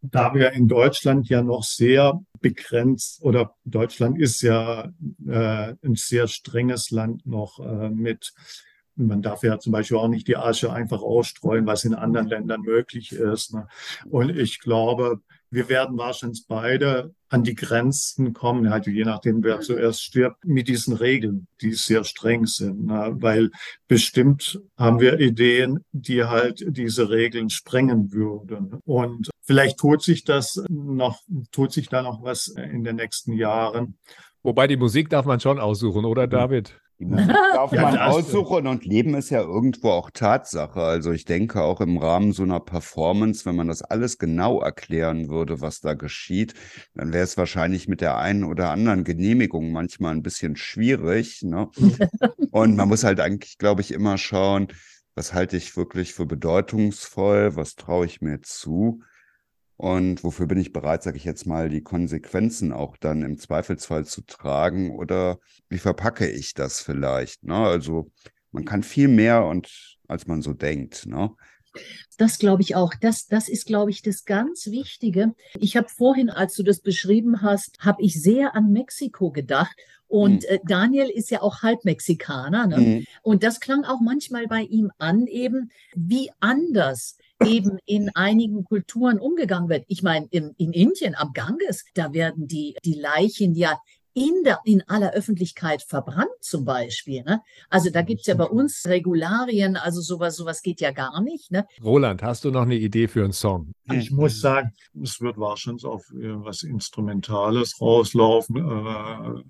Da 0.02 0.34
wir 0.34 0.52
in 0.52 0.68
Deutschland 0.68 1.28
ja 1.28 1.42
noch 1.42 1.64
sehr 1.64 2.22
begrenzt 2.40 3.22
oder 3.22 3.56
Deutschland 3.66 4.18
ist 4.18 4.42
ja 4.42 4.94
äh, 5.28 5.74
ein 5.84 5.96
sehr 5.96 6.30
strenges 6.30 6.90
Land 6.90 7.26
noch 7.26 7.60
äh, 7.60 7.90
mit 7.90 8.34
man 9.00 9.22
darf 9.22 9.44
ja 9.44 9.58
zum 9.60 9.72
Beispiel 9.72 9.98
auch 9.98 10.08
nicht 10.10 10.28
die 10.28 10.36
Asche 10.36 10.74
einfach 10.74 11.02
ausstreuen, 11.02 11.66
was 11.66 11.86
in 11.86 11.96
anderen 11.96 12.28
Ländern 12.28 12.62
möglich 12.62 13.14
ist. 13.14 13.54
Ne? 13.54 13.68
Und 14.10 14.36
ich 14.36 14.60
glaube, 14.60 15.22
wir 15.52 15.70
werden 15.70 15.98
wahrscheinlich 15.98 16.46
beide 16.48 17.14
an 17.30 17.44
die 17.44 17.56
Grenzen 17.56 18.34
kommen, 18.34 18.70
halt 18.70 18.88
je 18.88 19.04
nachdem, 19.04 19.44
wer 19.44 19.60
zuerst 19.62 20.02
stirbt, 20.02 20.46
mit 20.46 20.68
diesen 20.68 20.94
Regeln, 20.96 21.48
die 21.62 21.74
sehr 21.74 22.04
streng 22.04 22.46
sind. 22.46 22.86
Ne? 22.86 23.16
Weil 23.20 23.52
bestimmt 23.88 24.60
haben 24.78 25.00
wir 25.00 25.20
Ideen, 25.20 25.86
die 25.92 26.24
halt 26.24 26.64
diese 26.68 27.10
Regeln 27.10 27.50
sprengen 27.50 28.12
würden. 28.12 28.80
Und 28.86 29.30
vielleicht 29.42 29.78
tut 29.78 30.02
sich 30.02 30.24
das 30.24 30.64
noch, 30.70 31.20
tut 31.52 31.72
sich 31.72 31.90
da 31.90 32.02
noch 32.02 32.24
was 32.24 32.48
in 32.48 32.84
den 32.84 32.96
nächsten 32.96 33.34
Jahren. 33.34 33.98
Wobei 34.42 34.68
die 34.68 34.78
Musik 34.78 35.10
darf 35.10 35.26
man 35.26 35.40
schon 35.40 35.60
aussuchen, 35.60 36.06
oder 36.06 36.26
David? 36.26 36.80
Die 37.00 37.06
Musik 37.06 37.30
darf 37.30 37.72
man 37.72 37.98
aussuchen 37.98 38.68
und 38.68 38.86
Leben 38.86 39.16
ist 39.16 39.30
ja 39.30 39.40
irgendwo 39.40 39.90
auch 39.92 40.12
Tatsache. 40.12 40.82
Also 40.82 41.12
ich 41.12 41.24
denke 41.24 41.62
auch 41.62 41.80
im 41.80 41.98
Rahmen 41.98 42.34
so 42.34 42.44
einer 42.44 42.60
Performance, 42.60 43.46
wenn 43.46 43.56
man 43.56 43.70
das 43.70 43.82
alles 43.82 44.18
genau 44.18 44.62
erklären 44.62 45.30
würde, 45.30 45.62
was 45.62 45.80
da 45.80 45.94
geschieht, 45.94 46.54
dann 46.94 47.14
wäre 47.14 47.24
es 47.24 47.38
wahrscheinlich 47.38 47.88
mit 47.88 48.02
der 48.02 48.18
einen 48.18 48.44
oder 48.44 48.70
anderen 48.72 49.06
Genehmigung 49.06 49.72
manchmal 49.72 50.14
ein 50.14 50.24
bisschen 50.24 50.58
schwierig. 50.58 51.42
Ne? 51.42 51.70
und 52.52 52.76
man 52.76 52.90
muss 52.90 53.06
halt 53.06 53.22
eigentlich, 53.22 53.58
glaube 53.58 53.82
ich, 53.82 53.92
immer 53.92 54.18
schauen, 54.18 54.68
was 55.16 55.34
halte 55.34 55.56
ich 55.56 55.78
wirklich 55.78 56.14
für 56.14 56.26
bedeutungsvoll, 56.26 57.56
was 57.56 57.76
traue 57.76 58.06
ich 58.06 58.22
mir 58.22 58.42
zu 58.42 59.02
und 59.80 60.26
wofür 60.26 60.46
bin 60.46 60.60
ich 60.60 60.74
bereit, 60.74 61.04
sage 61.04 61.16
ich 61.16 61.24
jetzt 61.24 61.48
mal, 61.48 61.70
die 61.70 61.80
Konsequenzen 61.80 62.74
auch 62.74 62.98
dann 62.98 63.22
im 63.24 63.38
Zweifelsfall 63.38 64.04
zu 64.04 64.20
tragen 64.24 64.92
oder 64.92 65.40
wie 65.70 65.78
verpacke 65.78 66.30
ich 66.30 66.54
das 66.54 66.82
vielleicht? 66.82 67.46
Ne? 67.46 67.56
Also 67.56 68.12
man 68.52 68.66
kann 68.66 68.84
viel 68.84 69.08
mehr 69.08 69.46
und 69.46 69.98
als 70.10 70.28
man 70.28 70.42
so 70.42 70.52
denkt. 70.52 71.06
Ne? 71.06 71.32
Das 72.18 72.40
glaube 72.40 72.62
ich 72.62 72.76
auch. 72.76 72.94
Das, 73.00 73.28
das 73.28 73.48
ist, 73.48 73.68
glaube 73.68 73.90
ich, 73.92 74.02
das 74.02 74.26
ganz 74.26 74.68
Wichtige. 74.68 75.34
Ich 75.58 75.78
habe 75.78 75.88
vorhin, 75.88 76.30
als 76.30 76.56
du 76.56 76.64
das 76.64 76.82
beschrieben 76.82 77.42
hast, 77.42 77.80
habe 77.80 78.04
ich 78.04 78.22
sehr 78.22 78.56
an 78.56 78.74
Mexiko 78.74 79.32
gedacht. 79.32 79.78
Und 80.10 80.42
mhm. 80.44 80.50
äh, 80.50 80.60
Daniel 80.66 81.10
ist 81.10 81.32
ja 81.32 81.42
auch 81.42 81.62
halb 81.62 81.86
Mexikaner. 81.86 82.68
Ne? 82.68 82.78
Mhm. 82.78 83.06
Und 83.22 83.44
das 83.44 83.62
klang 83.62 83.86
auch 83.86 84.02
manchmal 84.02 84.46
bei 84.48 84.64
ihm 84.64 84.92
an, 84.98 85.26
eben 85.26 85.72
wie 85.96 86.32
anders 86.42 87.16
eben 87.46 87.80
in 87.86 88.10
einigen 88.16 88.64
Kulturen 88.64 89.20
umgegangen 89.20 89.70
wird. 89.70 89.86
Ich 89.88 90.04
meine, 90.04 90.28
in, 90.32 90.54
in 90.58 90.74
Indien 90.74 91.16
am 91.16 91.32
Ganges, 91.34 91.86
da 91.94 92.14
werden 92.14 92.48
die, 92.48 92.76
die 92.84 92.96
Leichen 92.96 93.56
ja 93.56 93.80
in, 94.14 94.44
der, 94.44 94.60
in 94.66 94.84
aller 94.88 95.14
Öffentlichkeit 95.14 95.82
verbrannt 95.84 96.30
zum 96.42 96.66
Beispiel. 96.66 97.24
Ne? 97.24 97.42
Also 97.70 97.90
da 97.90 98.02
gibt 98.02 98.22
es 98.22 98.28
ja 98.28 98.36
bei 98.36 98.46
uns 98.46 98.84
Regularien, 98.86 99.78
also 99.78 100.02
sowas, 100.02 100.36
sowas 100.36 100.62
geht 100.62 100.82
ja 100.82 100.92
gar 100.92 101.22
nicht. 101.22 101.52
Ne? 101.52 101.66
Roland, 101.82 102.22
hast 102.24 102.44
du 102.44 102.52
noch 102.52 102.64
eine 102.64 102.76
Idee 102.76 103.08
für 103.08 103.24
einen 103.24 103.34
Song? 103.34 103.72
Ich 103.92 104.12
muss 104.12 104.42
sagen, 104.42 104.74
es 105.02 105.22
wird 105.22 105.38
wahrscheinlich 105.38 105.86
auf 105.86 106.04
was 106.12 106.64
Instrumentales 106.64 107.80
rauslaufen. 107.80 108.58
Äh, 108.58 109.44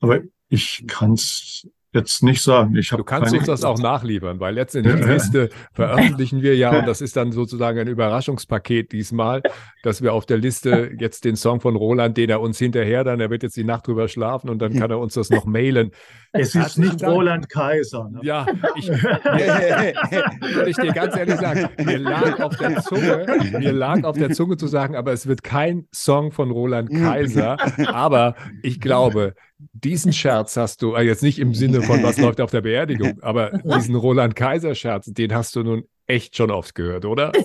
aber 0.00 0.20
ich 0.48 0.84
kann 0.86 1.14
es 1.14 1.68
jetzt 1.92 2.22
nicht 2.22 2.42
sagen. 2.42 2.74
Ich 2.76 2.90
du 2.90 3.02
kannst 3.02 3.34
uns 3.34 3.46
das 3.46 3.64
auch 3.64 3.78
nachliefern, 3.78 4.38
weil 4.38 4.54
letztendlich 4.54 4.96
die 4.96 5.10
Liste 5.10 5.48
veröffentlichen 5.72 6.42
wir 6.42 6.56
ja 6.56 6.78
und 6.78 6.86
das 6.86 7.00
ist 7.00 7.16
dann 7.16 7.32
sozusagen 7.32 7.78
ein 7.78 7.88
Überraschungspaket 7.88 8.92
diesmal, 8.92 9.42
dass 9.82 10.02
wir 10.02 10.12
auf 10.12 10.26
der 10.26 10.38
Liste 10.38 10.92
jetzt 10.98 11.24
den 11.24 11.36
Song 11.36 11.60
von 11.60 11.76
Roland, 11.76 12.16
den 12.16 12.30
er 12.30 12.40
uns 12.40 12.58
hinterher 12.58 13.02
dann, 13.04 13.20
er 13.20 13.30
wird 13.30 13.42
jetzt 13.42 13.56
die 13.56 13.64
Nacht 13.64 13.86
drüber 13.86 14.08
schlafen 14.08 14.50
und 14.50 14.60
dann 14.60 14.74
kann 14.74 14.90
er 14.90 14.98
uns 14.98 15.14
das 15.14 15.30
noch 15.30 15.44
mailen. 15.46 15.90
Es 16.32 16.54
ist 16.54 16.78
nicht 16.78 17.02
Dank. 17.02 17.12
Roland 17.12 17.48
Kaiser. 17.48 18.08
Ne? 18.08 18.20
Ja, 18.22 18.46
ich, 18.76 18.88
würde 18.88 20.70
ich 20.70 20.76
dir 20.76 20.92
ganz 20.92 21.16
ehrlich 21.16 21.36
sagen, 21.36 21.68
mir 21.84 21.98
lag 21.98 22.38
auf 22.40 22.56
der 22.56 22.80
Zunge, 22.82 23.26
mir 23.58 23.72
lag 23.72 24.04
auf 24.04 24.16
der 24.16 24.30
Zunge 24.30 24.56
zu 24.56 24.68
sagen, 24.68 24.94
aber 24.94 25.12
es 25.12 25.26
wird 25.26 25.42
kein 25.42 25.88
Song 25.92 26.30
von 26.30 26.52
Roland 26.52 26.90
Kaiser, 26.90 27.56
aber 27.88 28.36
ich 28.62 28.80
glaube, 28.80 29.34
diesen 29.72 30.12
Scherz 30.12 30.56
hast 30.56 30.82
du, 30.82 30.94
äh, 30.94 31.02
jetzt 31.02 31.22
nicht 31.22 31.38
im 31.38 31.54
Sinne 31.54 31.82
von, 31.82 32.02
was 32.02 32.18
läuft 32.18 32.40
auf 32.40 32.50
der 32.50 32.62
Beerdigung, 32.62 33.20
aber 33.22 33.50
diesen 33.64 33.94
Roland 33.94 34.36
Kaiser-Scherz, 34.36 35.06
den 35.06 35.34
hast 35.34 35.56
du 35.56 35.62
nun 35.62 35.84
echt 36.06 36.36
schon 36.36 36.50
oft 36.50 36.74
gehört, 36.74 37.04
oder? 37.04 37.32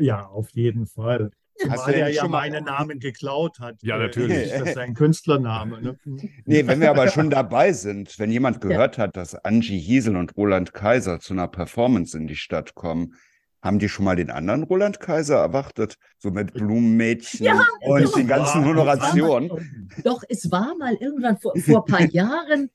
Ja, 0.00 0.26
auf 0.26 0.50
jeden 0.50 0.86
Fall. 0.86 1.30
Zumal 1.56 1.94
er 1.94 2.08
ja 2.10 2.28
meinen 2.28 2.64
Namen 2.64 3.00
geklaut 3.00 3.58
hat. 3.58 3.82
Ja, 3.82 3.98
natürlich. 3.98 4.50
Das 4.50 4.68
ist 4.68 4.78
ein 4.78 4.94
Künstlername. 4.94 5.80
Ne? 5.80 5.98
Nee, 6.44 6.66
wenn 6.66 6.80
wir 6.80 6.90
aber 6.90 7.08
schon 7.08 7.30
dabei 7.30 7.72
sind, 7.72 8.18
wenn 8.18 8.30
jemand 8.30 8.60
gehört 8.60 8.96
ja. 8.96 9.04
hat, 9.04 9.16
dass 9.16 9.34
Angie 9.34 9.78
Hiesel 9.78 10.16
und 10.16 10.36
Roland 10.36 10.72
Kaiser 10.72 11.20
zu 11.20 11.32
einer 11.32 11.48
Performance 11.48 12.16
in 12.16 12.26
die 12.26 12.36
Stadt 12.36 12.74
kommen, 12.74 13.14
haben 13.62 13.78
die 13.78 13.88
schon 13.88 14.04
mal 14.04 14.16
den 14.16 14.30
anderen 14.30 14.62
Roland 14.62 15.00
Kaiser 15.00 15.36
erwartet? 15.36 15.98
So 16.18 16.30
mit 16.30 16.52
Blumenmädchen 16.52 17.46
ja, 17.46 17.60
und 17.82 18.04
doch, 18.04 18.14
den 18.14 18.28
ganzen 18.28 18.64
Honorationen? 18.64 19.90
Doch, 20.04 20.22
es 20.28 20.50
war 20.50 20.74
mal 20.78 20.94
irgendwann 20.94 21.38
vor, 21.38 21.54
vor 21.56 21.84
ein 21.84 21.90
paar 21.90 22.10
Jahren, 22.10 22.70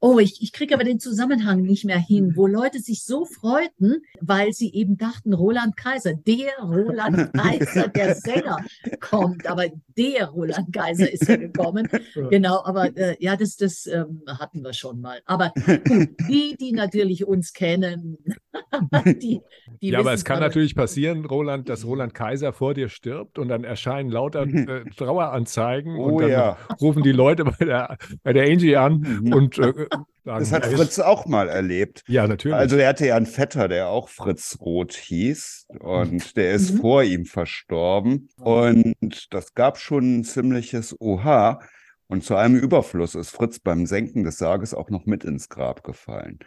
Oh, 0.00 0.18
ich, 0.18 0.42
ich 0.42 0.52
kriege 0.52 0.74
aber 0.74 0.84
den 0.84 0.98
Zusammenhang 0.98 1.62
nicht 1.62 1.84
mehr 1.84 1.98
hin, 1.98 2.32
wo 2.36 2.46
Leute 2.46 2.78
sich 2.78 3.04
so 3.04 3.24
freuten, 3.24 4.02
weil 4.20 4.52
sie 4.52 4.72
eben 4.72 4.96
dachten, 4.96 5.32
Roland 5.34 5.76
Kaiser, 5.76 6.14
der 6.14 6.52
Roland 6.62 7.32
Kaiser, 7.34 7.88
der 7.88 8.14
Sänger 8.14 8.58
kommt, 9.00 9.46
aber 9.46 9.66
der 9.96 10.28
Roland 10.28 10.72
Kaiser 10.72 11.10
ist 11.10 11.28
ja 11.28 11.36
gekommen. 11.36 11.88
Genau, 12.30 12.64
aber 12.64 12.96
äh, 12.96 13.16
ja, 13.20 13.36
das, 13.36 13.56
das 13.56 13.86
ähm, 13.86 14.22
hatten 14.26 14.62
wir 14.62 14.72
schon 14.72 15.00
mal. 15.00 15.20
Aber 15.26 15.52
gut, 15.54 16.10
die, 16.28 16.56
die 16.58 16.72
natürlich 16.72 17.26
uns 17.26 17.52
kennen, 17.52 18.18
die, 19.06 19.40
die 19.82 19.88
ja, 19.88 19.98
aber 20.00 20.12
es 20.12 20.24
kann 20.24 20.40
natürlich 20.40 20.74
passieren, 20.74 21.24
Roland, 21.24 21.68
dass 21.68 21.84
Roland 21.84 22.14
Kaiser 22.14 22.52
vor 22.52 22.74
dir 22.74 22.88
stirbt 22.88 23.38
und 23.38 23.48
dann 23.48 23.64
erscheinen 23.64 24.10
lauter 24.10 24.42
äh, 24.42 24.84
Traueranzeigen 24.96 25.96
oh, 25.96 26.04
und 26.04 26.22
dann 26.22 26.30
ja. 26.30 26.56
rufen 26.80 27.02
die 27.02 27.12
Leute 27.12 27.44
bei 27.44 27.64
der, 27.64 27.98
bei 28.22 28.32
der 28.32 28.44
Angie 28.44 28.76
an 28.76 29.20
mhm. 29.22 29.32
und 29.32 29.58
äh, 29.58 29.73
sagen, 29.74 30.06
Das 30.24 30.52
hat 30.52 30.66
Fritz 30.66 30.98
auch 30.98 31.26
mal 31.26 31.48
erlebt. 31.48 32.02
Ja, 32.06 32.26
natürlich. 32.26 32.56
Also 32.56 32.76
er 32.76 32.88
hatte 32.88 33.06
ja 33.06 33.16
einen 33.16 33.26
Vetter, 33.26 33.68
der 33.68 33.88
auch 33.88 34.08
Fritz 34.08 34.58
Roth 34.60 34.94
hieß 34.94 35.66
und 35.80 36.36
der 36.36 36.52
ist 36.52 36.74
mhm. 36.74 36.80
vor 36.80 37.02
ihm 37.02 37.24
verstorben 37.24 38.28
und 38.38 39.32
das 39.32 39.54
gab 39.54 39.78
schon 39.78 40.20
ein 40.20 40.24
ziemliches 40.24 40.96
Oha. 41.00 41.60
Und 42.06 42.22
zu 42.22 42.36
einem 42.36 42.56
Überfluss 42.56 43.14
ist 43.14 43.30
Fritz 43.30 43.58
beim 43.58 43.86
Senken 43.86 44.24
des 44.24 44.36
Sarges 44.36 44.74
auch 44.74 44.90
noch 44.90 45.06
mit 45.06 45.24
ins 45.24 45.48
Grab 45.48 45.82
gefallen. 45.82 46.38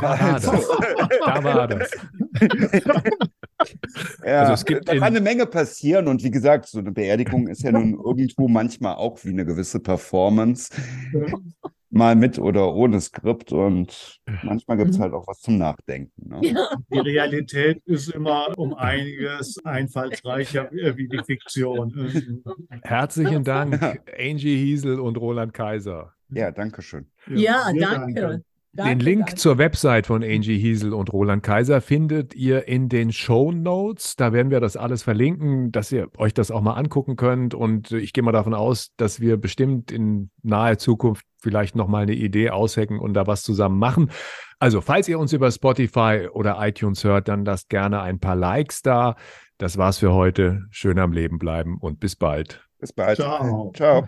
Da 0.00 0.18
war 0.18 0.20
also, 0.34 0.52
das. 0.52 0.68
Da 1.24 1.44
war 1.44 1.68
das. 1.68 1.90
ja, 4.24 4.40
also 4.40 4.52
es 4.54 4.64
gibt 4.64 4.88
da 4.88 4.94
kann 4.94 5.02
eine 5.02 5.20
Menge 5.20 5.46
passieren 5.46 6.08
und 6.08 6.22
wie 6.24 6.30
gesagt, 6.30 6.66
so 6.66 6.78
eine 6.78 6.92
Beerdigung 6.92 7.46
ist 7.48 7.62
ja 7.62 7.72
nun 7.72 7.92
irgendwo 8.04 8.48
manchmal 8.48 8.96
auch 8.96 9.22
wie 9.24 9.30
eine 9.30 9.44
gewisse 9.44 9.80
Performance 9.80 10.70
mal 11.90 12.16
mit 12.16 12.38
oder 12.38 12.74
ohne 12.74 13.00
Skript 13.00 13.52
und 13.52 14.20
manchmal 14.42 14.76
gibt 14.76 14.90
es 14.90 14.98
mhm. 14.98 15.02
halt 15.02 15.12
auch 15.12 15.26
was 15.26 15.40
zum 15.40 15.58
Nachdenken. 15.58 16.28
Ne? 16.28 16.40
Die 16.92 16.98
Realität 16.98 17.82
ist 17.84 18.08
immer 18.10 18.56
um 18.56 18.74
einiges 18.74 19.56
einfallsreicher 19.64 20.70
wie 20.70 21.08
die 21.08 21.22
Fiktion. 21.24 22.44
Herzlichen 22.82 23.44
Dank, 23.44 23.80
Angie 24.18 24.56
Hiesel 24.56 25.00
und 25.00 25.16
Roland 25.16 25.54
Kaiser. 25.54 26.12
Ja, 26.30 26.50
danke 26.50 26.82
schön. 26.82 27.06
Ja, 27.28 27.70
ja 27.70 27.94
danke. 27.94 28.20
danke. 28.20 28.44
Danke, 28.76 28.90
den 28.90 29.00
Link 29.00 29.26
danke. 29.26 29.34
zur 29.36 29.58
Website 29.58 30.06
von 30.06 30.22
Angie 30.22 30.58
Hiesel 30.58 30.92
und 30.92 31.12
Roland 31.12 31.42
Kaiser 31.42 31.80
findet 31.80 32.34
ihr 32.34 32.68
in 32.68 32.88
den 32.88 33.12
Show 33.12 33.52
Notes. 33.52 34.16
Da 34.16 34.32
werden 34.32 34.50
wir 34.50 34.60
das 34.60 34.76
alles 34.76 35.02
verlinken, 35.02 35.72
dass 35.72 35.90
ihr 35.90 36.08
euch 36.18 36.34
das 36.34 36.50
auch 36.50 36.60
mal 36.60 36.74
angucken 36.74 37.16
könnt. 37.16 37.54
Und 37.54 37.92
ich 37.92 38.12
gehe 38.12 38.22
mal 38.22 38.32
davon 38.32 38.54
aus, 38.54 38.92
dass 38.96 39.20
wir 39.20 39.36
bestimmt 39.36 39.90
in 39.90 40.30
naher 40.42 40.78
Zukunft 40.78 41.24
vielleicht 41.38 41.76
nochmal 41.76 42.02
eine 42.02 42.14
Idee 42.14 42.50
aushecken 42.50 42.98
und 42.98 43.14
da 43.14 43.26
was 43.26 43.42
zusammen 43.42 43.78
machen. 43.78 44.10
Also, 44.58 44.80
falls 44.80 45.08
ihr 45.08 45.18
uns 45.18 45.32
über 45.32 45.50
Spotify 45.50 46.28
oder 46.32 46.56
iTunes 46.60 47.04
hört, 47.04 47.28
dann 47.28 47.44
lasst 47.44 47.68
gerne 47.68 48.00
ein 48.02 48.20
paar 48.20 48.36
Likes 48.36 48.82
da. 48.82 49.16
Das 49.58 49.78
war's 49.78 49.98
für 49.98 50.12
heute. 50.12 50.64
Schön 50.70 50.98
am 50.98 51.12
Leben 51.12 51.38
bleiben 51.38 51.78
und 51.78 52.00
bis 52.00 52.16
bald. 52.16 52.66
Bis 52.78 52.92
bald. 52.92 53.16
Ciao. 53.16 53.72
Ciao. 53.74 54.06